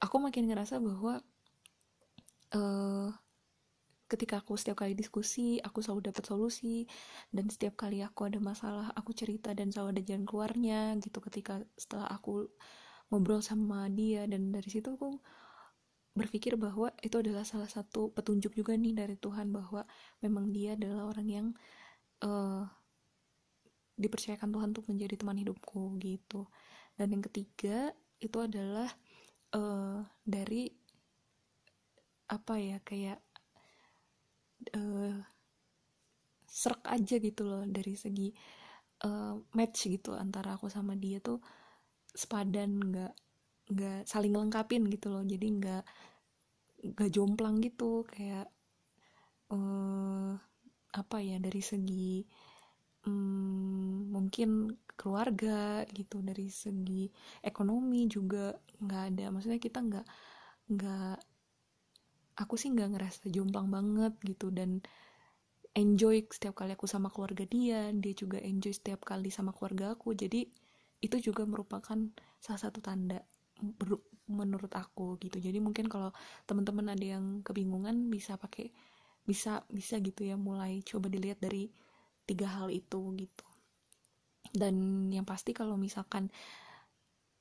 aku 0.03 0.17
makin 0.19 0.51
ngerasa 0.51 0.83
bahwa 0.83 1.23
eh 2.55 3.11
ketika 4.07 4.39
aku 4.39 4.55
setiap 4.55 4.87
kali 4.87 4.95
diskusi 4.95 5.59
aku 5.59 5.83
selalu 5.83 6.11
dapat 6.11 6.25
solusi. 6.27 6.87
Dan 7.31 7.51
setiap 7.51 7.79
kali 7.79 8.03
aku 8.03 8.27
ada 8.31 8.39
masalah 8.43 8.91
aku 8.95 9.13
cerita 9.15 9.53
dan 9.55 9.71
selalu 9.75 9.99
ada 9.99 10.03
jalan 10.07 10.25
keluarnya 10.27 10.81
gitu. 11.03 11.19
Ketika 11.23 11.63
setelah 11.79 12.11
aku 12.11 12.47
ngobrol 13.11 13.43
sama 13.43 13.87
dia 13.91 14.27
dan 14.27 14.51
dari 14.51 14.67
situ 14.67 14.95
aku 14.95 15.19
berpikir 16.17 16.57
bahwa 16.57 16.91
itu 17.05 17.21
adalah 17.21 17.45
salah 17.45 17.69
satu 17.69 18.09
petunjuk 18.11 18.57
juga 18.57 18.73
nih 18.73 18.97
dari 18.97 19.15
Tuhan 19.21 19.53
bahwa 19.53 19.85
memang 20.25 20.49
dia 20.49 20.73
adalah 20.73 21.13
orang 21.13 21.29
yang 21.29 21.47
eh, 22.25 22.65
dipercayakan 24.03 24.49
Tuhan 24.55 24.69
untuk 24.77 24.87
menjadi 24.93 25.15
teman 25.21 25.39
hidupku 25.43 25.97
gitu. 26.01 26.47
Dan 26.99 27.09
yang 27.19 27.25
ketiga 27.25 27.93
itu 28.23 28.39
adalah 28.41 28.89
eh, 29.55 29.99
dari 30.27 30.63
apa 32.35 32.55
ya 32.59 32.79
kayak 32.89 33.19
eh 34.73 35.17
serak 36.47 36.83
aja 36.87 37.17
gitu 37.27 37.43
loh 37.51 37.63
dari 37.77 37.95
segi 37.99 38.29
eh, 39.07 39.35
match 39.57 39.79
gitu 39.93 40.11
antara 40.17 40.57
aku 40.57 40.67
sama 40.73 40.95
dia 40.97 41.19
tuh 41.21 41.39
sepadan 42.23 42.71
nggak 42.91 43.13
nggak 43.75 43.99
saling 44.13 44.35
lengkapin 44.35 44.83
gitu 44.95 45.09
loh. 45.15 45.23
Jadi 45.27 45.47
nggak 45.59 45.83
nggak 46.93 47.11
jomplang 47.15 47.57
gitu 47.67 47.91
kayak 48.13 48.47
eh 49.57 50.31
apa 51.01 51.17
ya 51.29 51.37
dari 51.47 51.63
segi 51.71 52.25
mm, 53.07 54.13
mungkin 54.15 54.51
keluarga 55.01 55.85
gitu 55.93 56.17
dari 56.25 56.49
segi 56.63 57.09
ekonomi 57.45 58.01
juga 58.11 58.53
nggak 58.85 59.03
ada. 59.15 59.25
Maksudnya 59.35 59.61
kita 59.63 59.79
nggak 59.89 60.07
nggak 60.75 61.17
aku 62.43 62.55
sih 62.61 62.69
nggak 62.75 62.91
ngerasa 62.97 63.23
jomplang 63.35 63.69
banget 63.77 64.13
gitu 64.29 64.47
dan 64.59 64.71
enjoy 65.77 66.17
setiap 66.33 66.55
kali 66.61 66.73
aku 66.77 66.87
sama 66.89 67.09
keluarga 67.15 67.45
dia 67.57 67.81
dia 68.03 68.15
juga 68.17 68.39
enjoy 68.41 68.73
setiap 68.73 69.01
kali 69.11 69.29
sama 69.33 69.53
keluarga 69.57 69.95
aku. 69.97 70.09
Jadi 70.17 70.41
itu 71.07 71.17
juga 71.21 71.43
merupakan 71.53 71.99
salah 72.41 72.61
satu 72.65 72.81
tanda 72.81 73.21
menurut 74.27 74.73
aku 74.75 75.17
gitu. 75.23 75.39
Jadi 75.39 75.59
mungkin 75.63 75.87
kalau 75.87 76.11
teman-teman 76.49 76.93
ada 76.95 77.07
yang 77.19 77.25
kebingungan 77.47 78.11
bisa 78.11 78.35
pakai 78.37 78.73
bisa 79.27 79.63
bisa 79.71 79.99
gitu 80.03 80.23
ya 80.23 80.39
mulai 80.39 80.83
coba 80.87 81.11
dilihat 81.11 81.39
dari 81.43 81.67
tiga 82.27 82.51
hal 82.61 82.69
itu 82.75 83.01
gitu. 83.17 83.47
Dan 84.53 85.09
yang 85.11 85.25
pasti 85.27 85.57
kalau 85.57 85.79
misalkan 85.79 86.31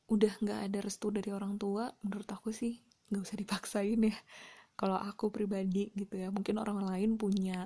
udah 0.06 0.34
nggak 0.38 0.60
ada 0.70 0.80
restu 0.86 1.10
dari 1.10 1.34
orang 1.34 1.58
tua 1.58 1.90
menurut 2.06 2.30
aku 2.30 2.54
sih 2.54 2.78
nggak 3.10 3.24
usah 3.26 3.38
dipaksain 3.38 4.00
ya. 4.02 4.16
Kalau 4.80 5.00
aku 5.00 5.32
pribadi 5.32 5.88
gitu 5.96 6.20
ya. 6.20 6.28
Mungkin 6.36 6.60
orang 6.60 6.84
lain 6.84 7.16
punya 7.16 7.64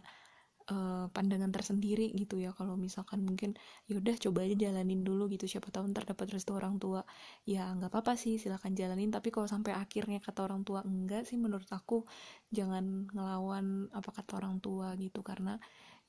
uh, 0.70 1.10
pandangan 1.10 1.50
tersendiri 1.50 2.14
gitu 2.14 2.38
ya. 2.38 2.54
Kalau 2.54 2.78
misalkan 2.78 3.26
mungkin 3.26 3.58
yaudah 3.90 4.14
coba 4.22 4.46
aja 4.46 4.70
jalanin 4.70 5.02
dulu 5.02 5.26
gitu. 5.34 5.50
Siapa 5.50 5.74
tahu 5.74 5.90
ntar 5.90 6.06
dapat 6.06 6.30
restu 6.38 6.54
orang 6.54 6.78
tua. 6.78 7.02
Ya 7.50 7.66
nggak 7.74 7.90
apa-apa 7.90 8.14
sih 8.14 8.38
silahkan 8.38 8.72
jalanin. 8.78 9.10
Tapi 9.10 9.34
kalau 9.34 9.50
sampai 9.50 9.74
akhirnya 9.74 10.22
kata 10.22 10.46
orang 10.46 10.62
tua 10.62 10.86
enggak 10.86 11.26
sih 11.26 11.42
menurut 11.42 11.68
aku 11.74 12.06
jangan 12.54 13.10
ngelawan 13.10 13.90
apa 13.90 14.10
kata 14.14 14.32
orang 14.38 14.62
tua 14.62 14.94
gitu. 15.02 15.26
Karena 15.26 15.58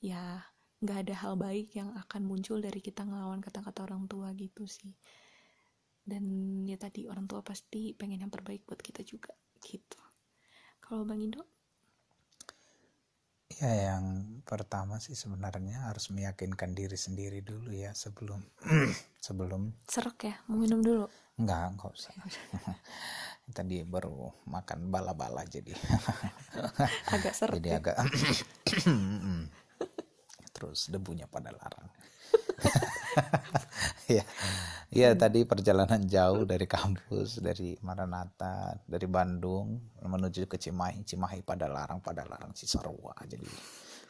ya 0.04 0.36
nggak 0.80 0.98
ada 1.08 1.14
hal 1.20 1.34
baik 1.36 1.76
yang 1.76 1.92
akan 1.96 2.24
muncul 2.24 2.56
dari 2.60 2.80
kita 2.80 3.04
ngelawan 3.04 3.44
kata-kata 3.44 3.84
orang 3.84 4.08
tua 4.08 4.32
gitu 4.36 4.64
sih. 4.64 4.96
Dan 6.00 6.24
ya 6.64 6.80
tadi 6.80 7.04
orang 7.06 7.28
tua 7.28 7.44
pasti 7.44 7.92
pengen 7.92 8.24
yang 8.24 8.32
terbaik 8.32 8.64
buat 8.64 8.80
kita 8.80 9.04
juga 9.04 9.36
gitu. 9.60 10.00
Kalau 10.80 11.04
bang 11.04 11.20
Indo 11.20 11.44
Ya, 13.58 13.92
yang 13.92 14.40
pertama 14.46 15.02
sih 15.02 15.18
sebenarnya 15.18 15.90
harus 15.90 16.08
meyakinkan 16.14 16.72
diri 16.72 16.94
sendiri 16.94 17.42
dulu 17.42 17.74
ya 17.74 17.90
sebelum 17.92 18.40
sebelum 19.26 19.74
serak 19.84 20.22
ya? 20.22 20.38
Mau 20.46 20.62
minum 20.62 20.80
dulu? 20.80 21.10
Enggak 21.36 21.74
enggak 21.74 21.90
usah. 21.90 22.14
Tadi 23.56 23.82
baru 23.82 24.30
makan 24.46 24.88
bala-bala 24.94 25.42
jadi. 25.44 25.74
Agak 27.14 27.34
serak 27.34 27.58
jadi 27.58 27.68
ya? 27.68 27.78
agak 27.82 27.96
terus 30.60 30.92
debunya 30.92 31.24
pada 31.24 31.48
larang. 31.56 31.88
Ya. 34.10 34.26
Ya 34.90 35.14
tadi 35.14 35.46
perjalanan 35.46 36.02
jauh 36.02 36.42
dari 36.42 36.66
kampus 36.66 37.38
dari 37.38 37.78
Maranata 37.78 38.74
dari 38.82 39.06
Bandung 39.06 39.94
menuju 40.02 40.50
ke 40.50 40.58
Cimahi. 40.58 41.06
Cimahi 41.06 41.46
pada 41.46 41.70
larang 41.70 42.02
pada 42.02 42.26
larang 42.26 42.50
Cisarua. 42.50 43.14
Jadi 43.22 43.46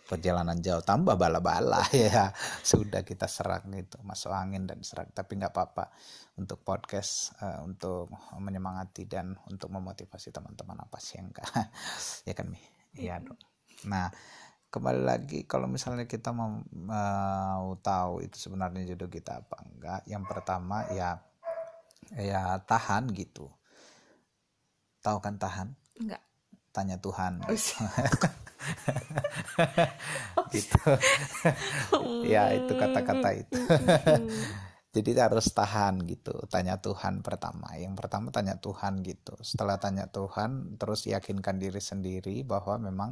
perjalanan 0.09 0.57
jauh 0.64 0.80
tambah 0.80 1.21
bala-bala 1.21 1.85
ya. 1.92 2.33
Sudah 2.64 3.04
kita 3.04 3.28
serak 3.28 3.69
gitu 3.69 4.00
masuk 4.00 4.33
angin 4.33 4.64
dan 4.64 4.80
serak 4.80 5.12
tapi 5.12 5.37
nggak 5.37 5.52
apa-apa 5.52 5.92
untuk 6.40 6.64
podcast 6.64 7.37
uh, 7.45 7.61
untuk 7.61 8.09
menyemangati 8.40 9.04
dan 9.04 9.37
untuk 9.52 9.69
memotivasi 9.69 10.33
teman-teman 10.33 10.80
apa 10.80 10.97
sih 10.97 11.21
enggak 11.21 11.45
ya 12.28 12.33
kan 12.33 12.49
mi? 12.49 12.61
Iya 12.97 13.21
dong. 13.21 13.37
Nah 13.85 14.09
kembali 14.70 15.02
lagi 15.02 15.42
kalau 15.50 15.66
misalnya 15.66 16.06
kita 16.06 16.30
mau, 16.30 16.62
mau 16.70 17.74
tahu 17.82 18.22
itu 18.22 18.38
sebenarnya 18.38 18.94
jodoh 18.94 19.10
kita 19.10 19.42
apa 19.42 19.56
enggak 19.66 20.00
yang 20.06 20.22
pertama 20.22 20.86
ya 20.94 21.18
ya 22.14 22.58
tahan 22.62 23.10
gitu. 23.12 23.50
Tahu 25.02 25.18
kan 25.18 25.36
tahan? 25.42 25.68
Enggak. 25.98 26.22
Tanya 26.70 26.96
Tuhan. 27.02 27.42
Oh, 30.38 30.44
gitu. 30.54 30.78
Ya 32.30 32.54
itu 32.54 32.72
kata-kata 32.76 33.28
itu. 33.34 33.58
jadi 34.95 35.10
harus 35.26 35.50
tahan 35.50 36.02
gitu. 36.06 36.34
Tanya 36.47 36.78
Tuhan 36.78 37.23
pertama. 37.25 37.75
Yang 37.75 37.95
pertama 37.99 38.30
tanya 38.30 38.58
Tuhan 38.60 39.02
gitu. 39.02 39.34
Setelah 39.40 39.80
tanya 39.80 40.06
Tuhan 40.10 40.76
terus 40.76 41.06
yakinkan 41.08 41.58
diri 41.58 41.80
sendiri 41.80 42.42
bahwa 42.45 42.76
memang 42.78 43.10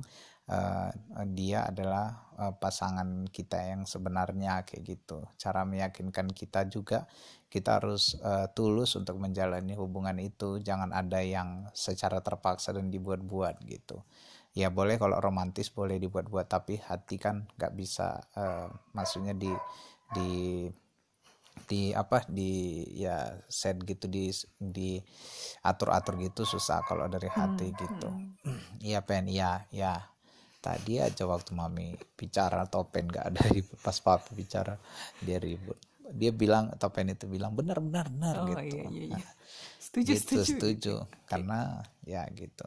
uh, 0.49 0.91
dia 1.29 1.69
adalah 1.69 2.33
uh, 2.41 2.55
pasangan 2.57 3.29
kita 3.29 3.57
yang 3.61 3.85
sebenarnya 3.85 4.65
kayak 4.65 4.99
gitu. 4.99 5.25
Cara 5.37 5.63
meyakinkan 5.69 6.33
kita 6.33 6.67
juga 6.67 7.05
kita 7.49 7.81
harus 7.81 8.17
uh, 8.21 8.49
tulus 8.53 8.93
untuk 8.97 9.17
menjalani 9.17 9.73
hubungan 9.77 10.17
itu, 10.21 10.61
jangan 10.61 10.93
ada 10.93 11.25
yang 11.25 11.69
secara 11.73 12.21
terpaksa 12.21 12.77
dan 12.77 12.93
dibuat-buat 12.93 13.65
gitu. 13.65 14.05
Ya 14.57 14.73
boleh 14.73 14.99
kalau 14.99 15.21
romantis 15.21 15.71
boleh 15.71 16.01
dibuat-buat 16.03 16.49
tapi 16.51 16.81
hati 16.81 17.17
kan 17.21 17.47
nggak 17.57 17.73
bisa 17.79 18.21
uh, 18.35 18.69
maksudnya 18.97 19.37
di 19.37 19.53
di 20.17 20.33
di 21.69 21.91
apa 21.91 22.23
di 22.31 22.85
ya 22.95 23.35
set 23.51 23.83
gitu 23.83 24.07
di 24.07 24.31
di 24.57 25.03
atur 25.67 25.91
atur 25.91 26.15
gitu 26.23 26.47
susah 26.47 26.87
kalau 26.87 27.11
dari 27.11 27.27
hati 27.27 27.75
hmm, 27.75 27.77
gitu 27.77 28.09
hmm. 28.47 28.63
iya 28.87 29.03
pen 29.03 29.27
iya 29.27 29.67
ya 29.75 29.99
tadi 30.59 30.99
aja 30.99 31.23
waktu 31.25 31.55
mami 31.55 31.95
bicara 32.19 32.67
topen 32.67 33.07
gak 33.07 33.35
ada 33.35 33.43
di 33.51 33.63
pas 33.85 33.97
papa 34.03 34.31
bicara 34.35 34.75
dia 35.23 35.39
ribut. 35.39 35.79
Dia 36.09 36.33
bilang 36.33 36.73
topen 36.81 37.13
itu 37.13 37.29
bilang 37.29 37.53
benar 37.53 37.85
benar 37.85 38.09
benar 38.09 38.35
oh, 38.41 38.47
gitu. 38.49 38.65
iya, 38.65 38.85
iya, 38.89 39.05
iya. 39.13 39.29
setuju 39.77 40.11
gitu, 40.17 40.23
setuju. 40.25 40.45
setuju. 40.49 40.95
Karena 41.31 41.85
ya 42.03 42.25
gitu. 42.33 42.65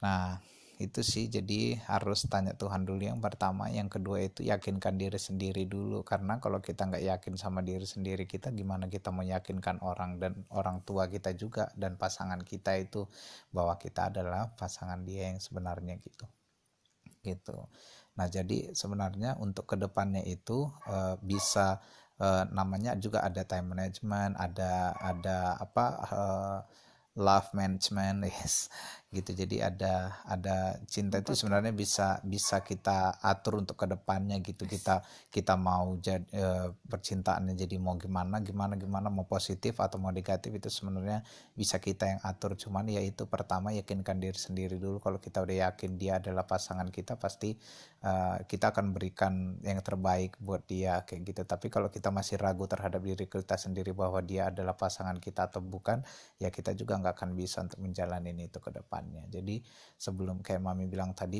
Nah 0.00 0.38
itu 0.76 1.00
sih 1.00 1.26
jadi 1.32 1.80
harus 1.88 2.28
tanya 2.28 2.54
Tuhan 2.54 2.86
dulu 2.86 3.02
yang 3.02 3.18
pertama. 3.18 3.66
Yang 3.72 3.98
kedua 3.98 4.22
itu 4.22 4.46
yakinkan 4.46 4.94
diri 4.94 5.18
sendiri 5.18 5.66
dulu. 5.66 6.06
Karena 6.06 6.38
kalau 6.38 6.62
kita 6.62 6.86
nggak 6.86 7.04
yakin 7.04 7.34
sama 7.34 7.64
diri 7.66 7.84
sendiri 7.84 8.22
kita 8.30 8.54
gimana 8.54 8.86
kita 8.86 9.10
meyakinkan 9.10 9.82
orang 9.82 10.22
dan 10.22 10.46
orang 10.54 10.86
tua 10.86 11.10
kita 11.10 11.34
juga 11.34 11.74
dan 11.74 11.98
pasangan 11.98 12.38
kita 12.46 12.78
itu 12.78 13.02
bahwa 13.50 13.74
kita 13.82 14.14
adalah 14.14 14.54
pasangan 14.54 15.02
dia 15.02 15.34
yang 15.34 15.42
sebenarnya 15.42 15.98
gitu 15.98 16.28
gitu. 17.26 17.66
Nah, 18.16 18.26
jadi 18.30 18.70
sebenarnya 18.72 19.36
untuk 19.42 19.66
ke 19.68 19.76
depannya 19.76 20.22
itu 20.24 20.70
uh, 20.86 21.18
bisa 21.20 21.82
uh, 22.22 22.44
namanya 22.54 22.94
juga 22.96 23.26
ada 23.26 23.42
time 23.44 23.74
management, 23.76 24.38
ada 24.38 24.94
ada 24.96 25.58
apa 25.60 25.86
uh, 26.14 26.58
love 27.18 27.48
management, 27.52 28.24
yes 28.30 28.70
gitu. 29.16 29.32
Jadi 29.32 29.64
ada 29.64 30.20
ada 30.28 30.76
cinta 30.84 31.16
itu 31.16 31.32
sebenarnya 31.32 31.72
bisa 31.72 32.20
bisa 32.20 32.60
kita 32.60 33.16
atur 33.24 33.64
untuk 33.64 33.80
ke 33.80 33.88
depannya 33.88 34.36
gitu. 34.44 34.68
Kita 34.68 35.00
kita 35.32 35.56
mau 35.56 35.96
jadi 35.96 36.22
e, 36.28 36.46
percintaannya 36.84 37.56
jadi 37.56 37.80
mau 37.80 37.96
gimana 37.96 38.44
gimana 38.44 38.76
gimana 38.76 39.08
mau 39.08 39.24
positif 39.24 39.80
atau 39.80 39.96
mau 39.96 40.12
negatif 40.12 40.52
itu 40.52 40.68
sebenarnya 40.68 41.24
bisa 41.56 41.80
kita 41.80 42.04
yang 42.16 42.20
atur. 42.20 42.54
Cuman 42.60 42.92
ya 42.92 43.00
itu 43.00 43.24
pertama 43.24 43.72
yakinkan 43.72 44.20
diri 44.20 44.36
sendiri 44.36 44.76
dulu. 44.76 45.00
Kalau 45.00 45.16
kita 45.16 45.40
udah 45.40 45.72
yakin 45.72 45.96
dia 45.96 46.20
adalah 46.20 46.44
pasangan 46.44 46.92
kita 46.92 47.16
pasti 47.16 47.56
e, 48.04 48.12
kita 48.44 48.76
akan 48.76 48.92
berikan 48.92 49.56
yang 49.64 49.80
terbaik 49.80 50.36
buat 50.38 50.68
dia 50.68 51.02
kayak 51.08 51.32
gitu. 51.32 51.42
Tapi 51.48 51.72
kalau 51.72 51.88
kita 51.88 52.12
masih 52.12 52.36
ragu 52.36 52.68
terhadap 52.68 53.00
diri 53.00 53.24
kita 53.24 53.56
sendiri 53.56 53.96
bahwa 53.96 54.20
dia 54.20 54.52
adalah 54.52 54.76
pasangan 54.76 55.16
kita 55.16 55.48
atau 55.48 55.64
bukan 55.64 56.04
ya 56.36 56.52
kita 56.52 56.76
juga 56.76 57.00
nggak 57.00 57.14
akan 57.16 57.30
bisa 57.32 57.64
untuk 57.64 57.80
menjalani 57.80 58.36
itu 58.36 58.58
ke 58.60 58.70
depan 58.74 59.05
depannya 59.06 59.30
jadi 59.30 59.62
sebelum 59.94 60.42
kayak 60.42 60.58
mami 60.58 60.90
bilang 60.90 61.14
tadi 61.14 61.38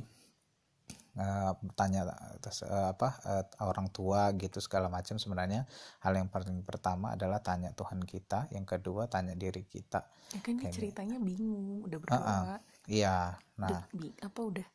uh, 1.19 1.53
tanya 1.75 2.07
uh, 2.07 2.89
apa 2.95 3.09
uh, 3.27 3.45
orang 3.67 3.91
tua 3.91 4.31
gitu 4.39 4.63
segala 4.63 4.87
macam 4.87 5.19
sebenarnya 5.19 5.67
hal 6.05 6.15
yang 6.15 6.31
paling 6.31 6.63
pertama 6.63 7.19
adalah 7.19 7.43
tanya 7.43 7.75
Tuhan 7.75 8.05
kita 8.07 8.47
yang 8.55 8.69
kedua 8.69 9.11
tanya 9.11 9.35
diri 9.35 9.67
kita. 9.67 10.07
Ya 10.31 10.41
kan 10.45 10.55
kayak 10.61 10.75
ceritanya 10.77 11.19
bingung 11.19 11.83
udah 11.83 11.99
berdoa. 11.99 12.21
uh 12.23 12.31
-uh, 12.55 12.59
iya 12.87 13.35
nah. 13.59 13.83
Udah, 13.91 14.13
apa 14.23 14.41
udah? 14.43 14.67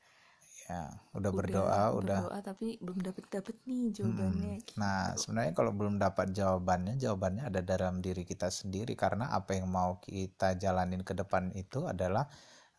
Ya 0.71 0.87
udah, 1.19 1.31
berdoa 1.35 1.83
udah 1.99 2.19
berdoa 2.31 2.39
tapi 2.47 2.79
belum 2.79 3.03
dapet 3.03 3.27
dapet 3.27 3.59
nih 3.67 3.91
jawabannya. 3.91 4.53
hmm. 4.55 4.61
gitu. 4.63 4.79
nah 4.79 5.11
sebenarnya 5.19 5.51
kalau 5.51 5.75
belum 5.75 5.99
dapat 5.99 6.31
jawabannya 6.31 6.95
jawabannya 6.95 7.43
ada 7.43 7.59
dalam 7.59 7.99
diri 7.99 8.23
kita 8.23 8.47
sendiri. 8.47 8.95
Karena 8.95 9.35
apa 9.35 9.55
yang 9.57 9.67
mau 9.67 9.99
kita 9.99 10.55
jalanin 10.55 11.03
ke 11.03 11.11
depan 11.11 11.51
itu 11.59 11.83
adalah 11.83 12.23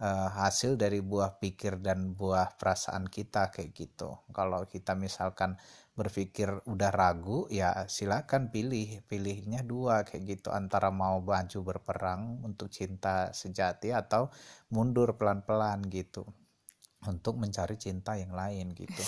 uh, 0.02 0.28
hasil 0.34 0.74
dari 0.74 0.98
buah 0.98 1.38
pikir 1.38 1.78
dan 1.78 2.18
buah 2.18 2.58
perasaan 2.58 3.06
kita 3.06 3.54
kayak 3.54 3.70
gitu. 3.70 4.18
Kalau 4.34 4.66
kita 4.66 4.98
misalkan 4.98 5.54
berpikir 5.94 6.50
udah 6.66 6.90
ragu, 6.90 7.46
ya 7.52 7.86
silakan 7.86 8.50
pilih, 8.50 9.06
pilihnya 9.06 9.62
dua 9.62 10.02
kayak 10.02 10.40
gitu 10.40 10.48
antara 10.50 10.90
mau 10.90 11.22
baju 11.22 11.58
berperang 11.62 12.42
untuk 12.42 12.66
cinta 12.74 13.30
sejati 13.30 13.94
atau 13.94 14.26
mundur 14.74 15.14
pelan-pelan 15.14 15.86
gitu 15.86 16.26
untuk 17.06 17.38
mencari 17.38 17.78
cinta 17.78 18.14
yang 18.14 18.34
lain 18.34 18.74
gitu. 18.74 19.02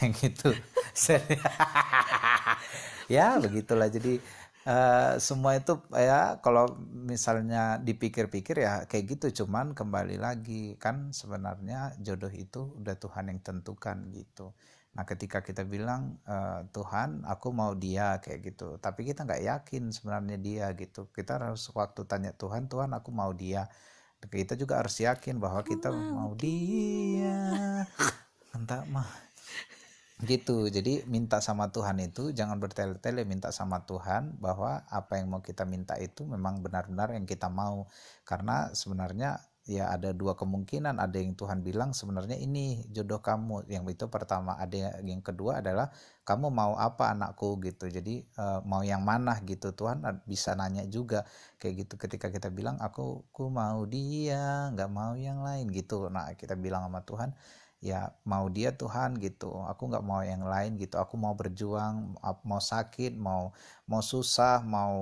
yang 0.00 0.12
gitu. 0.24 0.52
ya 3.14 3.40
begitulah 3.40 3.88
jadi 3.88 4.20
uh, 4.66 5.18
semua 5.18 5.58
itu 5.58 5.78
ya 5.94 6.38
kalau 6.44 6.70
misalnya 6.92 7.78
dipikir-pikir 7.82 8.62
ya 8.62 8.84
kayak 8.86 9.18
gitu. 9.18 9.44
Cuman 9.44 9.74
kembali 9.74 10.16
lagi 10.20 10.76
kan 10.78 11.10
sebenarnya 11.10 11.96
jodoh 11.98 12.32
itu 12.32 12.74
udah 12.78 12.96
Tuhan 12.98 13.30
yang 13.30 13.40
tentukan 13.42 14.10
gitu. 14.14 14.54
Nah 14.92 15.08
ketika 15.08 15.40
kita 15.40 15.64
bilang 15.64 16.20
uh, 16.28 16.68
Tuhan 16.70 17.24
aku 17.24 17.48
mau 17.50 17.72
dia 17.74 18.20
kayak 18.20 18.40
gitu. 18.52 18.76
Tapi 18.78 19.08
kita 19.08 19.24
nggak 19.24 19.42
yakin 19.42 19.90
sebenarnya 19.90 20.38
dia 20.38 20.66
gitu. 20.76 21.08
Kita 21.10 21.40
harus 21.40 21.66
waktu 21.72 22.04
tanya 22.04 22.32
Tuhan 22.36 22.68
Tuhan 22.68 22.92
aku 22.92 23.10
mau 23.10 23.32
dia. 23.32 23.66
Kita 24.22 24.54
juga 24.54 24.78
harus 24.78 24.94
yakin 25.02 25.42
bahwa 25.42 25.66
kita 25.66 25.90
mau 25.90 26.30
dia. 26.38 27.82
Entah 28.54 28.86
mah 28.86 29.31
gitu. 30.22 30.70
Jadi 30.70 31.02
minta 31.10 31.42
sama 31.42 31.68
Tuhan 31.74 31.98
itu 31.98 32.30
jangan 32.30 32.62
bertele-tele 32.62 33.26
minta 33.26 33.50
sama 33.50 33.82
Tuhan 33.82 34.38
bahwa 34.38 34.86
apa 34.86 35.18
yang 35.18 35.34
mau 35.34 35.42
kita 35.42 35.66
minta 35.66 35.98
itu 35.98 36.22
memang 36.22 36.62
benar-benar 36.62 37.10
yang 37.10 37.26
kita 37.26 37.50
mau. 37.50 37.90
Karena 38.22 38.70
sebenarnya 38.70 39.42
ya 39.66 39.90
ada 39.90 40.14
dua 40.14 40.38
kemungkinan. 40.38 41.02
Ada 41.02 41.18
yang 41.18 41.34
Tuhan 41.34 41.66
bilang 41.66 41.90
sebenarnya 41.90 42.38
ini 42.38 42.86
jodoh 42.94 43.18
kamu. 43.18 43.66
Yang 43.66 43.98
itu 43.98 44.04
pertama. 44.06 44.54
Ada 44.62 45.02
yang 45.02 45.22
kedua 45.26 45.58
adalah 45.58 45.90
kamu 46.22 46.54
mau 46.54 46.78
apa 46.78 47.10
anakku? 47.10 47.58
Gitu. 47.58 47.90
Jadi 47.90 48.22
uh, 48.38 48.62
mau 48.62 48.86
yang 48.86 49.02
mana 49.02 49.42
gitu. 49.42 49.74
Tuhan 49.74 50.06
bisa 50.22 50.54
nanya 50.54 50.86
juga 50.86 51.26
kayak 51.58 51.86
gitu. 51.86 51.94
Ketika 51.98 52.30
kita 52.30 52.46
bilang 52.54 52.78
aku 52.78 53.26
aku 53.34 53.50
mau 53.50 53.82
dia 53.90 54.70
nggak 54.70 54.90
mau 54.90 55.18
yang 55.18 55.42
lain. 55.42 55.66
Gitu. 55.66 56.06
Nah 56.06 56.30
kita 56.38 56.54
bilang 56.54 56.86
sama 56.86 57.02
Tuhan 57.02 57.30
ya 57.82 58.14
mau 58.22 58.46
dia 58.46 58.70
Tuhan 58.70 59.18
gitu. 59.18 59.50
Aku 59.66 59.90
nggak 59.90 60.06
mau 60.06 60.22
yang 60.22 60.46
lain 60.46 60.78
gitu. 60.78 61.02
Aku 61.02 61.18
mau 61.18 61.34
berjuang 61.34 62.14
mau 62.46 62.62
sakit 62.62 63.18
mau 63.18 63.50
mau 63.90 63.98
susah 63.98 64.62
mau 64.62 64.94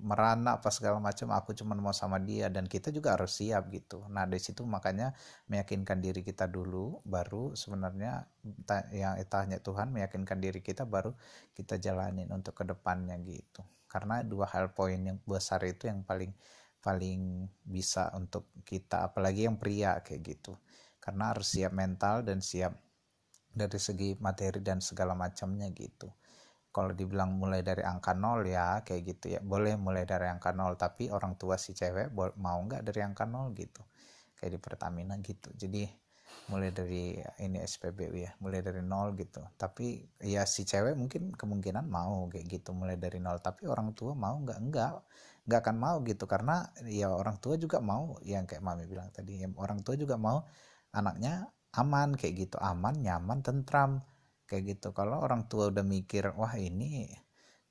merana 0.00 0.56
apa 0.56 0.72
segala 0.72 0.96
macam. 1.04 1.28
Aku 1.36 1.52
cuma 1.52 1.76
mau 1.76 1.92
sama 1.92 2.16
dia 2.16 2.48
dan 2.48 2.64
kita 2.64 2.88
juga 2.88 3.12
harus 3.12 3.36
siap 3.36 3.68
gitu. 3.68 4.08
Nah 4.08 4.24
dari 4.24 4.40
situ 4.40 4.64
makanya 4.64 5.12
meyakinkan 5.52 6.00
diri 6.00 6.24
kita 6.24 6.48
dulu 6.48 7.04
baru 7.04 7.52
sebenarnya 7.52 8.24
yang 8.96 9.20
tanya 9.28 9.60
Tuhan 9.60 9.92
meyakinkan 9.92 10.40
diri 10.40 10.64
kita 10.64 10.88
baru 10.88 11.12
kita 11.52 11.76
jalanin 11.76 12.32
untuk 12.32 12.56
ke 12.56 12.64
depannya 12.64 13.20
gitu. 13.20 13.60
Karena 13.84 14.24
dua 14.24 14.48
hal 14.48 14.72
poin 14.72 14.96
yang 14.96 15.20
besar 15.28 15.60
itu 15.68 15.92
yang 15.92 16.00
paling 16.08 16.32
paling 16.80 17.48
bisa 17.64 18.12
untuk 18.16 18.48
kita 18.64 19.08
apalagi 19.08 19.48
yang 19.48 19.56
pria 19.56 20.04
kayak 20.04 20.20
gitu 20.36 20.52
karena 21.04 21.36
harus 21.36 21.52
siap 21.52 21.76
mental 21.76 22.24
dan 22.24 22.40
siap 22.40 22.72
dari 23.52 23.76
segi 23.76 24.16
materi 24.16 24.64
dan 24.64 24.80
segala 24.80 25.12
macamnya 25.12 25.68
gitu. 25.76 26.08
Kalau 26.74 26.90
dibilang 26.90 27.38
mulai 27.38 27.62
dari 27.62 27.86
angka 27.86 28.16
nol 28.16 28.42
ya 28.48 28.82
kayak 28.82 29.02
gitu 29.14 29.38
ya. 29.38 29.40
Boleh 29.44 29.78
mulai 29.78 30.02
dari 30.08 30.26
angka 30.26 30.50
nol 30.50 30.74
tapi 30.74 31.12
orang 31.12 31.36
tua 31.38 31.54
si 31.60 31.76
cewek 31.76 32.10
mau 32.40 32.58
nggak 32.64 32.82
dari 32.82 33.00
angka 33.04 33.28
nol 33.28 33.52
gitu? 33.54 33.84
Kayak 34.34 34.50
di 34.56 34.58
Pertamina 34.58 35.14
gitu. 35.22 35.54
Jadi 35.54 35.86
mulai 36.50 36.74
dari 36.74 37.14
ini 37.46 37.62
SPBU 37.62 38.14
ya 38.18 38.34
mulai 38.42 38.58
dari 38.58 38.82
nol 38.82 39.14
gitu. 39.14 39.38
Tapi 39.54 40.02
ya 40.26 40.42
si 40.50 40.66
cewek 40.66 40.98
mungkin 40.98 41.30
kemungkinan 41.38 41.86
mau 41.86 42.26
kayak 42.26 42.48
gitu 42.50 42.74
mulai 42.74 42.98
dari 42.98 43.22
nol. 43.22 43.38
Tapi 43.38 43.70
orang 43.70 43.94
tua 43.94 44.18
mau 44.18 44.34
nggak? 44.42 44.58
Enggak 44.58 44.90
nggak 45.46 45.60
akan 45.62 45.76
mau 45.78 45.96
gitu. 46.02 46.26
Karena 46.26 46.66
ya 46.90 47.06
orang 47.14 47.38
tua 47.38 47.54
juga 47.54 47.78
mau 47.78 48.18
yang 48.26 48.50
kayak 48.50 48.64
mami 48.66 48.90
bilang 48.90 49.14
tadi. 49.14 49.46
Orang 49.54 49.86
tua 49.86 49.94
juga 49.94 50.18
mau 50.18 50.42
anaknya 50.94 51.50
aman 51.74 52.14
kayak 52.14 52.48
gitu. 52.48 52.56
Aman 52.62 53.02
nyaman 53.02 53.42
tentram 53.42 54.00
kayak 54.48 54.78
gitu. 54.78 54.94
Kalau 54.94 55.20
orang 55.26 55.50
tua 55.50 55.68
udah 55.74 55.84
mikir 55.84 56.30
wah 56.38 56.54
ini 56.54 57.10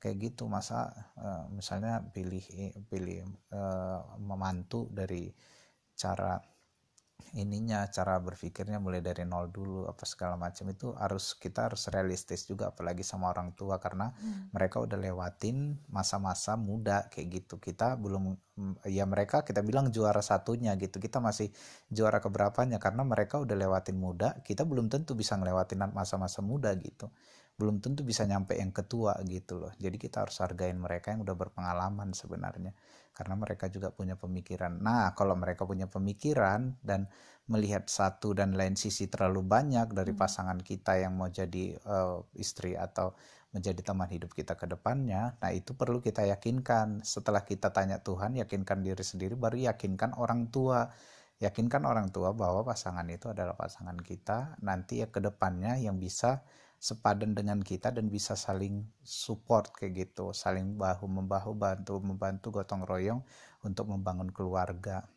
kayak 0.03 0.17
gitu 0.19 0.51
masa 0.51 0.91
uh, 1.15 1.47
misalnya 1.47 2.03
pilih 2.11 2.43
pilih 2.91 3.23
uh, 3.55 4.19
memantu 4.19 4.91
dari 4.91 5.31
cara 5.95 6.35
ininya 7.33 7.89
cara 7.89 8.21
berpikirnya 8.21 8.77
mulai 8.77 9.01
dari 9.01 9.25
nol 9.25 9.49
dulu 9.49 9.89
apa 9.89 10.05
segala 10.05 10.37
macam 10.37 10.69
itu 10.69 10.93
harus 10.93 11.33
kita 11.33 11.65
harus 11.65 11.89
realistis 11.89 12.45
juga 12.45 12.69
apalagi 12.69 13.01
sama 13.01 13.33
orang 13.33 13.57
tua 13.57 13.81
karena 13.81 14.13
hmm. 14.13 14.53
mereka 14.53 14.77
udah 14.77 14.97
lewatin 15.01 15.81
masa-masa 15.89 16.53
muda 16.53 17.09
kayak 17.09 17.41
gitu 17.41 17.57
kita 17.57 17.97
belum 17.97 18.37
ya 18.85 19.09
mereka 19.09 19.41
kita 19.41 19.65
bilang 19.65 19.89
juara 19.89 20.21
satunya 20.21 20.77
gitu 20.77 21.01
kita 21.01 21.17
masih 21.17 21.49
juara 21.89 22.21
keberapanya 22.21 22.77
karena 22.77 23.01
mereka 23.01 23.41
udah 23.41 23.57
lewatin 23.57 23.97
muda 23.97 24.37
kita 24.45 24.61
belum 24.61 24.93
tentu 24.93 25.17
bisa 25.17 25.33
ngelewatin 25.33 25.89
masa-masa 25.89 26.45
muda 26.45 26.69
gitu 26.77 27.09
belum 27.53 27.79
tentu 27.79 28.01
bisa 28.01 28.25
nyampe 28.25 28.57
yang 28.57 28.73
ketua 28.73 29.17
gitu 29.29 29.61
loh 29.61 29.73
jadi 29.77 29.95
kita 29.95 30.25
harus 30.25 30.41
hargain 30.41 30.75
mereka 30.75 31.13
yang 31.13 31.21
udah 31.21 31.37
berpengalaman 31.37 32.11
sebenarnya 32.17 32.73
karena 33.13 33.37
mereka 33.37 33.69
juga 33.69 33.93
punya 33.93 34.17
pemikiran. 34.17 34.81
Nah, 34.81 35.13
kalau 35.13 35.37
mereka 35.37 35.69
punya 35.69 35.85
pemikiran 35.85 36.81
dan 36.81 37.05
melihat 37.45 37.85
satu 37.85 38.33
dan 38.33 38.57
lain 38.57 38.73
sisi 38.73 39.05
terlalu 39.05 39.45
banyak 39.45 39.93
dari 39.93 40.11
hmm. 40.11 40.19
pasangan 40.19 40.59
kita 40.59 40.97
yang 40.97 41.13
mau 41.13 41.29
jadi 41.29 41.77
uh, 41.85 42.25
istri 42.33 42.73
atau 42.73 43.13
menjadi 43.53 43.85
teman 43.85 44.09
hidup 44.09 44.33
kita 44.33 44.57
ke 44.57 44.65
depannya, 44.65 45.37
nah 45.37 45.53
itu 45.53 45.77
perlu 45.77 46.01
kita 46.01 46.25
yakinkan. 46.25 47.05
Setelah 47.05 47.45
kita 47.45 47.69
tanya 47.69 48.01
Tuhan, 48.01 48.33
yakinkan 48.33 48.81
diri 48.81 49.05
sendiri, 49.05 49.37
baru 49.37 49.69
yakinkan 49.69 50.17
orang 50.17 50.49
tua. 50.49 50.89
Yakinkan 51.37 51.85
orang 51.85 52.09
tua 52.09 52.33
bahwa 52.33 52.65
pasangan 52.65 53.05
itu 53.13 53.29
adalah 53.29 53.53
pasangan 53.53 54.01
kita, 54.01 54.57
nanti 54.65 55.05
ya 55.05 55.13
ke 55.13 55.21
depannya 55.21 55.77
yang 55.77 56.01
bisa 56.01 56.41
sepadan 56.83 57.31
dengan 57.31 57.63
kita 57.63 57.95
dan 57.95 58.11
bisa 58.11 58.35
saling 58.35 58.83
support 59.07 59.71
kayak 59.71 60.11
gitu, 60.11 60.35
saling 60.35 60.75
bahu 60.75 61.07
membahu 61.07 61.55
bantu 61.55 62.03
membantu 62.03 62.59
gotong 62.59 62.83
royong 62.83 63.23
untuk 63.63 63.87
membangun 63.87 64.27
keluarga. 64.35 65.07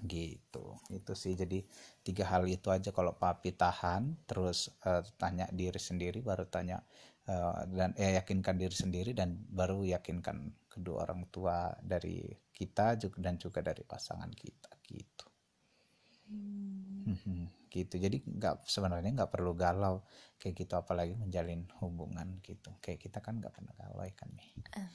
Gitu. 0.00 0.64
Itu 0.88 1.12
sih. 1.12 1.36
Jadi 1.36 1.60
tiga 2.00 2.24
hal 2.32 2.48
itu 2.48 2.72
aja. 2.72 2.96
Kalau 2.96 3.12
papi 3.12 3.52
tahan 3.52 4.24
terus 4.24 4.72
uh, 4.88 5.04
tanya 5.20 5.44
diri 5.52 5.76
sendiri 5.76 6.24
baru 6.24 6.48
tanya 6.48 6.80
uh, 7.28 7.68
dan 7.68 7.92
ya 8.00 8.16
yakinkan 8.16 8.56
diri 8.56 8.72
sendiri 8.72 9.12
dan 9.12 9.36
baru 9.52 9.84
yakinkan 9.84 10.48
kedua 10.72 11.04
orang 11.04 11.28
tua 11.28 11.76
dari 11.76 12.24
kita 12.56 12.96
juga 12.96 13.20
dan 13.20 13.36
juga 13.36 13.60
dari 13.60 13.84
pasangan 13.84 14.32
kita. 14.32 14.72
Gitu. 14.80 15.26
Hmm. 16.32 17.65
Gitu 17.76 18.00
jadi 18.00 18.16
nggak 18.24 18.64
sebenarnya 18.64 19.12
nggak 19.12 19.32
perlu 19.32 19.52
galau 19.52 20.00
kayak 20.40 20.64
gitu 20.64 20.74
apalagi 20.80 21.12
menjalin 21.12 21.68
hubungan 21.84 22.40
gitu 22.40 22.72
kayak 22.80 23.04
kita 23.04 23.20
kan 23.20 23.36
nggak 23.36 23.52
pernah 23.52 23.74
galau 23.76 24.00
ya 24.00 24.14
kan 24.16 24.28
nih 24.32 24.48
uh, 24.80 24.90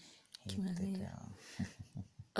gimana 0.50 0.80
gitu, 0.82 1.00
ya 1.06 1.14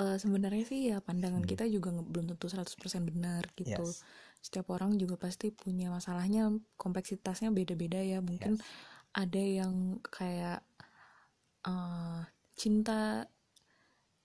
uh, 0.02 0.16
sebenarnya 0.18 0.64
sih 0.66 0.80
ya 0.90 0.98
pandangan 0.98 1.44
hmm. 1.44 1.50
kita 1.50 1.64
juga 1.68 1.94
belum 1.94 2.34
tentu 2.34 2.46
100% 2.50 2.74
benar 3.06 3.46
gitu 3.54 3.84
yes. 3.84 4.02
setiap 4.42 4.72
orang 4.72 4.96
juga 4.96 5.14
pasti 5.20 5.54
punya 5.54 5.92
masalahnya 5.92 6.50
kompleksitasnya 6.80 7.54
beda-beda 7.54 8.00
ya 8.00 8.18
mungkin 8.18 8.58
yes. 8.58 8.64
ada 9.14 9.42
yang 9.42 10.02
kayak 10.02 10.60
uh, 11.68 12.26
cinta 12.56 13.28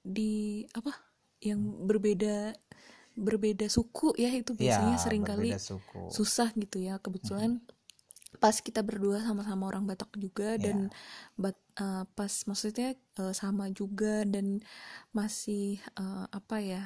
di 0.02 0.64
apa 0.72 0.96
yang 1.44 1.60
hmm. 1.60 1.86
berbeda 1.86 2.56
berbeda 3.18 3.66
suku 3.66 4.14
ya 4.14 4.30
itu 4.30 4.54
iya, 4.56 4.78
biasanya 4.78 4.96
ya, 4.96 5.02
sering 5.02 5.24
kali 5.26 5.50
susah 6.14 6.54
gitu 6.54 6.78
ya 6.78 7.02
kebetulan 7.02 7.58
hmm. 7.58 8.38
pas 8.38 8.54
kita 8.54 8.86
berdua 8.86 9.26
sama-sama 9.26 9.66
orang 9.66 9.90
Batak 9.90 10.14
juga 10.22 10.54
ya. 10.56 10.70
dan 10.70 10.94
bat, 11.34 11.58
uh, 11.82 12.06
pas 12.14 12.30
maksudnya 12.46 12.94
uh, 13.18 13.34
sama 13.34 13.74
juga 13.74 14.22
dan 14.30 14.62
masih 15.10 15.82
uh, 15.98 16.30
apa 16.30 16.62
ya 16.62 16.84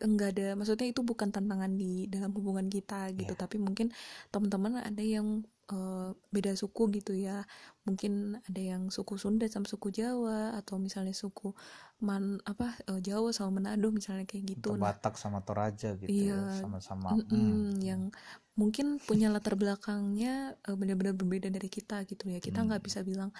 enggak 0.00 0.36
ada 0.36 0.56
maksudnya 0.56 0.88
itu 0.92 1.00
bukan 1.04 1.32
tantangan 1.32 1.72
di 1.76 2.08
dalam 2.08 2.32
hubungan 2.32 2.68
kita 2.68 3.12
gitu 3.16 3.32
yeah. 3.32 3.40
tapi 3.40 3.56
mungkin 3.56 3.92
teman-teman 4.28 4.80
ada 4.80 5.04
yang 5.04 5.44
uh, 5.72 6.10
beda 6.30 6.54
suku 6.54 6.90
gitu 7.00 7.12
ya 7.16 7.42
mungkin 7.86 8.38
ada 8.46 8.62
yang 8.62 8.90
suku 8.90 9.18
Sunda 9.18 9.46
sama 9.46 9.66
suku 9.66 9.90
Jawa 9.94 10.54
atau 10.58 10.78
misalnya 10.78 11.14
suku 11.14 11.54
man 12.02 12.38
apa 12.46 12.76
uh, 12.90 13.00
Jawa 13.02 13.30
sama 13.32 13.62
Manado 13.62 13.90
misalnya 13.90 14.26
kayak 14.28 14.58
gitu 14.58 14.74
atau 14.74 14.78
nah 14.78 14.92
Batak 14.92 15.14
sama 15.18 15.42
Toraja 15.42 15.94
gitu 15.98 16.10
ya, 16.10 16.34
iya, 16.34 16.40
sama-sama 16.60 17.14
mm 17.14 17.24
hmm. 17.30 17.70
yang 17.82 18.02
mungkin 18.56 18.96
punya 19.02 19.28
latar 19.28 19.54
belakangnya 19.54 20.56
uh, 20.64 20.76
benar-benar 20.76 21.12
berbeda 21.12 21.52
dari 21.52 21.68
kita 21.68 22.04
gitu 22.08 22.30
ya 22.30 22.38
kita 22.40 22.64
nggak 22.64 22.80
hmm. 22.80 22.88
bisa 22.88 23.00
bilang 23.04 23.30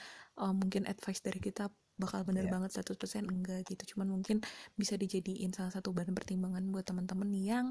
uh, 0.41 0.53
mungkin 0.53 0.85
advice 0.85 1.25
dari 1.25 1.41
kita 1.41 1.73
bakal 1.97 2.29
benar 2.29 2.45
yeah. 2.45 2.53
banget 2.53 2.77
100% 2.85 3.25
enggak 3.25 3.65
gitu 3.65 3.97
cuman 3.97 4.21
mungkin 4.21 4.45
bisa 4.77 5.01
dijadiin 5.01 5.57
salah 5.57 5.73
satu 5.73 5.97
bahan 5.97 6.13
pertimbangan 6.13 6.61
buat 6.69 6.85
teman-teman 6.85 7.33
yang 7.33 7.67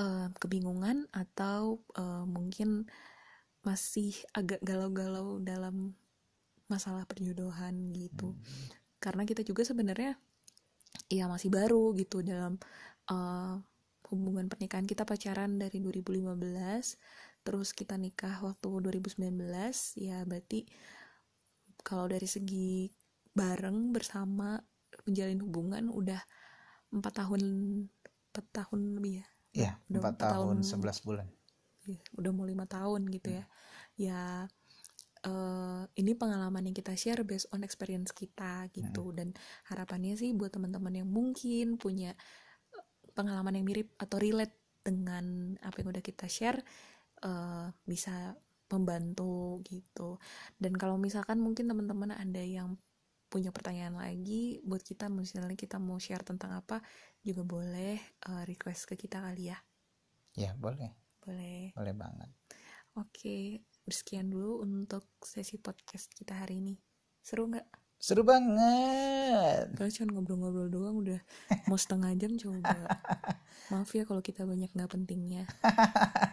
uh, 0.00 0.32
kebingungan 0.40 1.04
atau 1.12 1.84
uh, 2.00 2.24
mungkin 2.24 2.88
masih 3.62 4.14
agak 4.34 4.58
galau-galau 4.62 5.38
dalam 5.38 5.94
masalah 6.66 7.06
perjodohan 7.06 7.94
gitu 7.94 8.34
hmm. 8.34 8.68
karena 8.98 9.22
kita 9.22 9.46
juga 9.46 9.62
sebenarnya 9.62 10.18
ya 11.12 11.28
masih 11.28 11.52
baru 11.52 11.92
gitu 11.94 12.24
dalam 12.24 12.56
uh, 13.12 13.60
hubungan 14.12 14.48
pernikahan 14.48 14.84
kita 14.84 15.08
pacaran 15.08 15.56
dari 15.56 15.80
2015 15.80 16.36
terus 17.42 17.74
kita 17.74 17.96
nikah 17.98 18.38
waktu 18.44 18.68
2019 18.68 19.34
ya 19.98 20.22
berarti 20.28 20.68
kalau 21.82 22.06
dari 22.06 22.28
segi 22.28 22.92
bareng 23.32 23.90
bersama 23.90 24.60
menjalin 25.08 25.40
hubungan 25.42 25.88
udah 25.88 26.20
empat 26.92 27.24
tahun 27.24 27.42
empat 28.32 28.46
tahun 28.52 28.80
lebih 29.00 29.12
ya 29.20 29.26
ya 29.52 29.72
Udah 29.88 30.00
empat 30.00 30.14
tahun 30.20 30.56
tahun. 30.60 30.68
sebelas 30.68 30.98
bulan 31.02 31.26
udah 32.16 32.30
mau 32.30 32.46
lima 32.46 32.64
tahun 32.66 33.08
gitu 33.10 33.34
ya. 33.34 33.44
Ya 33.98 34.22
eh, 35.22 35.82
ini 35.98 36.12
pengalaman 36.18 36.66
yang 36.66 36.76
kita 36.76 36.94
share 36.98 37.22
based 37.22 37.50
on 37.54 37.62
experience 37.62 38.10
kita 38.14 38.68
gitu. 38.74 39.14
Dan 39.14 39.34
harapannya 39.70 40.18
sih 40.18 40.34
buat 40.34 40.54
teman-teman 40.54 41.02
yang 41.02 41.08
mungkin 41.08 41.78
punya 41.78 42.14
eh, 42.74 42.84
pengalaman 43.14 43.58
yang 43.58 43.66
mirip 43.66 43.94
atau 43.98 44.18
relate 44.18 44.54
dengan 44.82 45.54
apa 45.62 45.78
yang 45.82 45.94
udah 45.94 46.02
kita 46.02 46.26
share 46.26 46.58
eh, 47.22 47.66
bisa 47.86 48.34
membantu 48.72 49.60
gitu. 49.68 50.16
Dan 50.56 50.74
kalau 50.74 50.96
misalkan 50.96 51.38
mungkin 51.38 51.68
teman-teman 51.68 52.16
ada 52.16 52.42
yang 52.42 52.74
punya 53.32 53.48
pertanyaan 53.48 53.96
lagi 53.96 54.60
buat 54.60 54.84
kita 54.84 55.08
misalnya 55.08 55.56
kita 55.56 55.80
mau 55.80 55.96
share 55.96 56.20
tentang 56.20 56.52
apa 56.52 56.84
juga 57.24 57.46
boleh 57.46 57.96
eh, 58.00 58.44
request 58.44 58.92
ke 58.92 58.94
kita 58.98 59.22
kali 59.22 59.54
ya. 59.54 59.58
Ya 60.32 60.56
boleh 60.56 61.01
boleh 61.22 61.72
boleh 61.72 61.94
banget 61.94 62.30
Oke, 62.92 63.64
sekian 63.88 64.28
dulu 64.28 64.60
untuk 64.60 65.08
sesi 65.24 65.56
podcast 65.56 66.12
kita 66.12 66.44
hari 66.44 66.60
ini. 66.60 66.76
Seru 67.24 67.48
nggak? 67.48 67.64
seru 67.96 68.20
banget 68.20 69.72
Kalau 69.78 69.88
cuma 69.88 70.08
ngobrol-ngobrol 70.12 70.68
doang 70.68 71.00
udah 71.00 71.16
mau 71.72 71.80
setengah 71.80 72.12
jam 72.20 72.36
coba. 72.36 73.00
Maaf 73.72 73.88
ya 73.96 74.04
kalau 74.04 74.20
kita 74.20 74.44
banyak 74.44 74.68
nggak 74.76 74.92
pentingnya. 74.92 75.48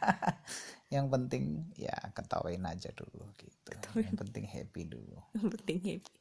yang 0.94 1.08
penting 1.08 1.70
ya 1.80 1.96
ketawain 2.12 2.66
aja 2.66 2.90
dulu 2.92 3.30
gitu 3.38 3.72
yang 4.02 4.18
penting 4.18 4.44
happy 4.44 4.84
dulu 4.84 5.16
Yang 5.40 5.48
penting 5.56 5.80
happy. 5.80 6.14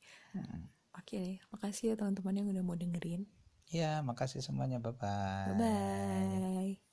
Oke 0.95 1.15
deh, 1.19 1.37
makasih 1.51 1.85
ya 1.91 1.95
teman-teman 1.99 2.35
yang 2.37 2.47
udah 2.53 2.63
mau 2.63 2.79
dengerin. 2.79 3.27
ya 3.69 4.01
makasih 4.01 4.39
semuanya 4.39 4.79
bye 4.79 4.95
bye 4.95 5.51
Bye-bye. 5.51 6.88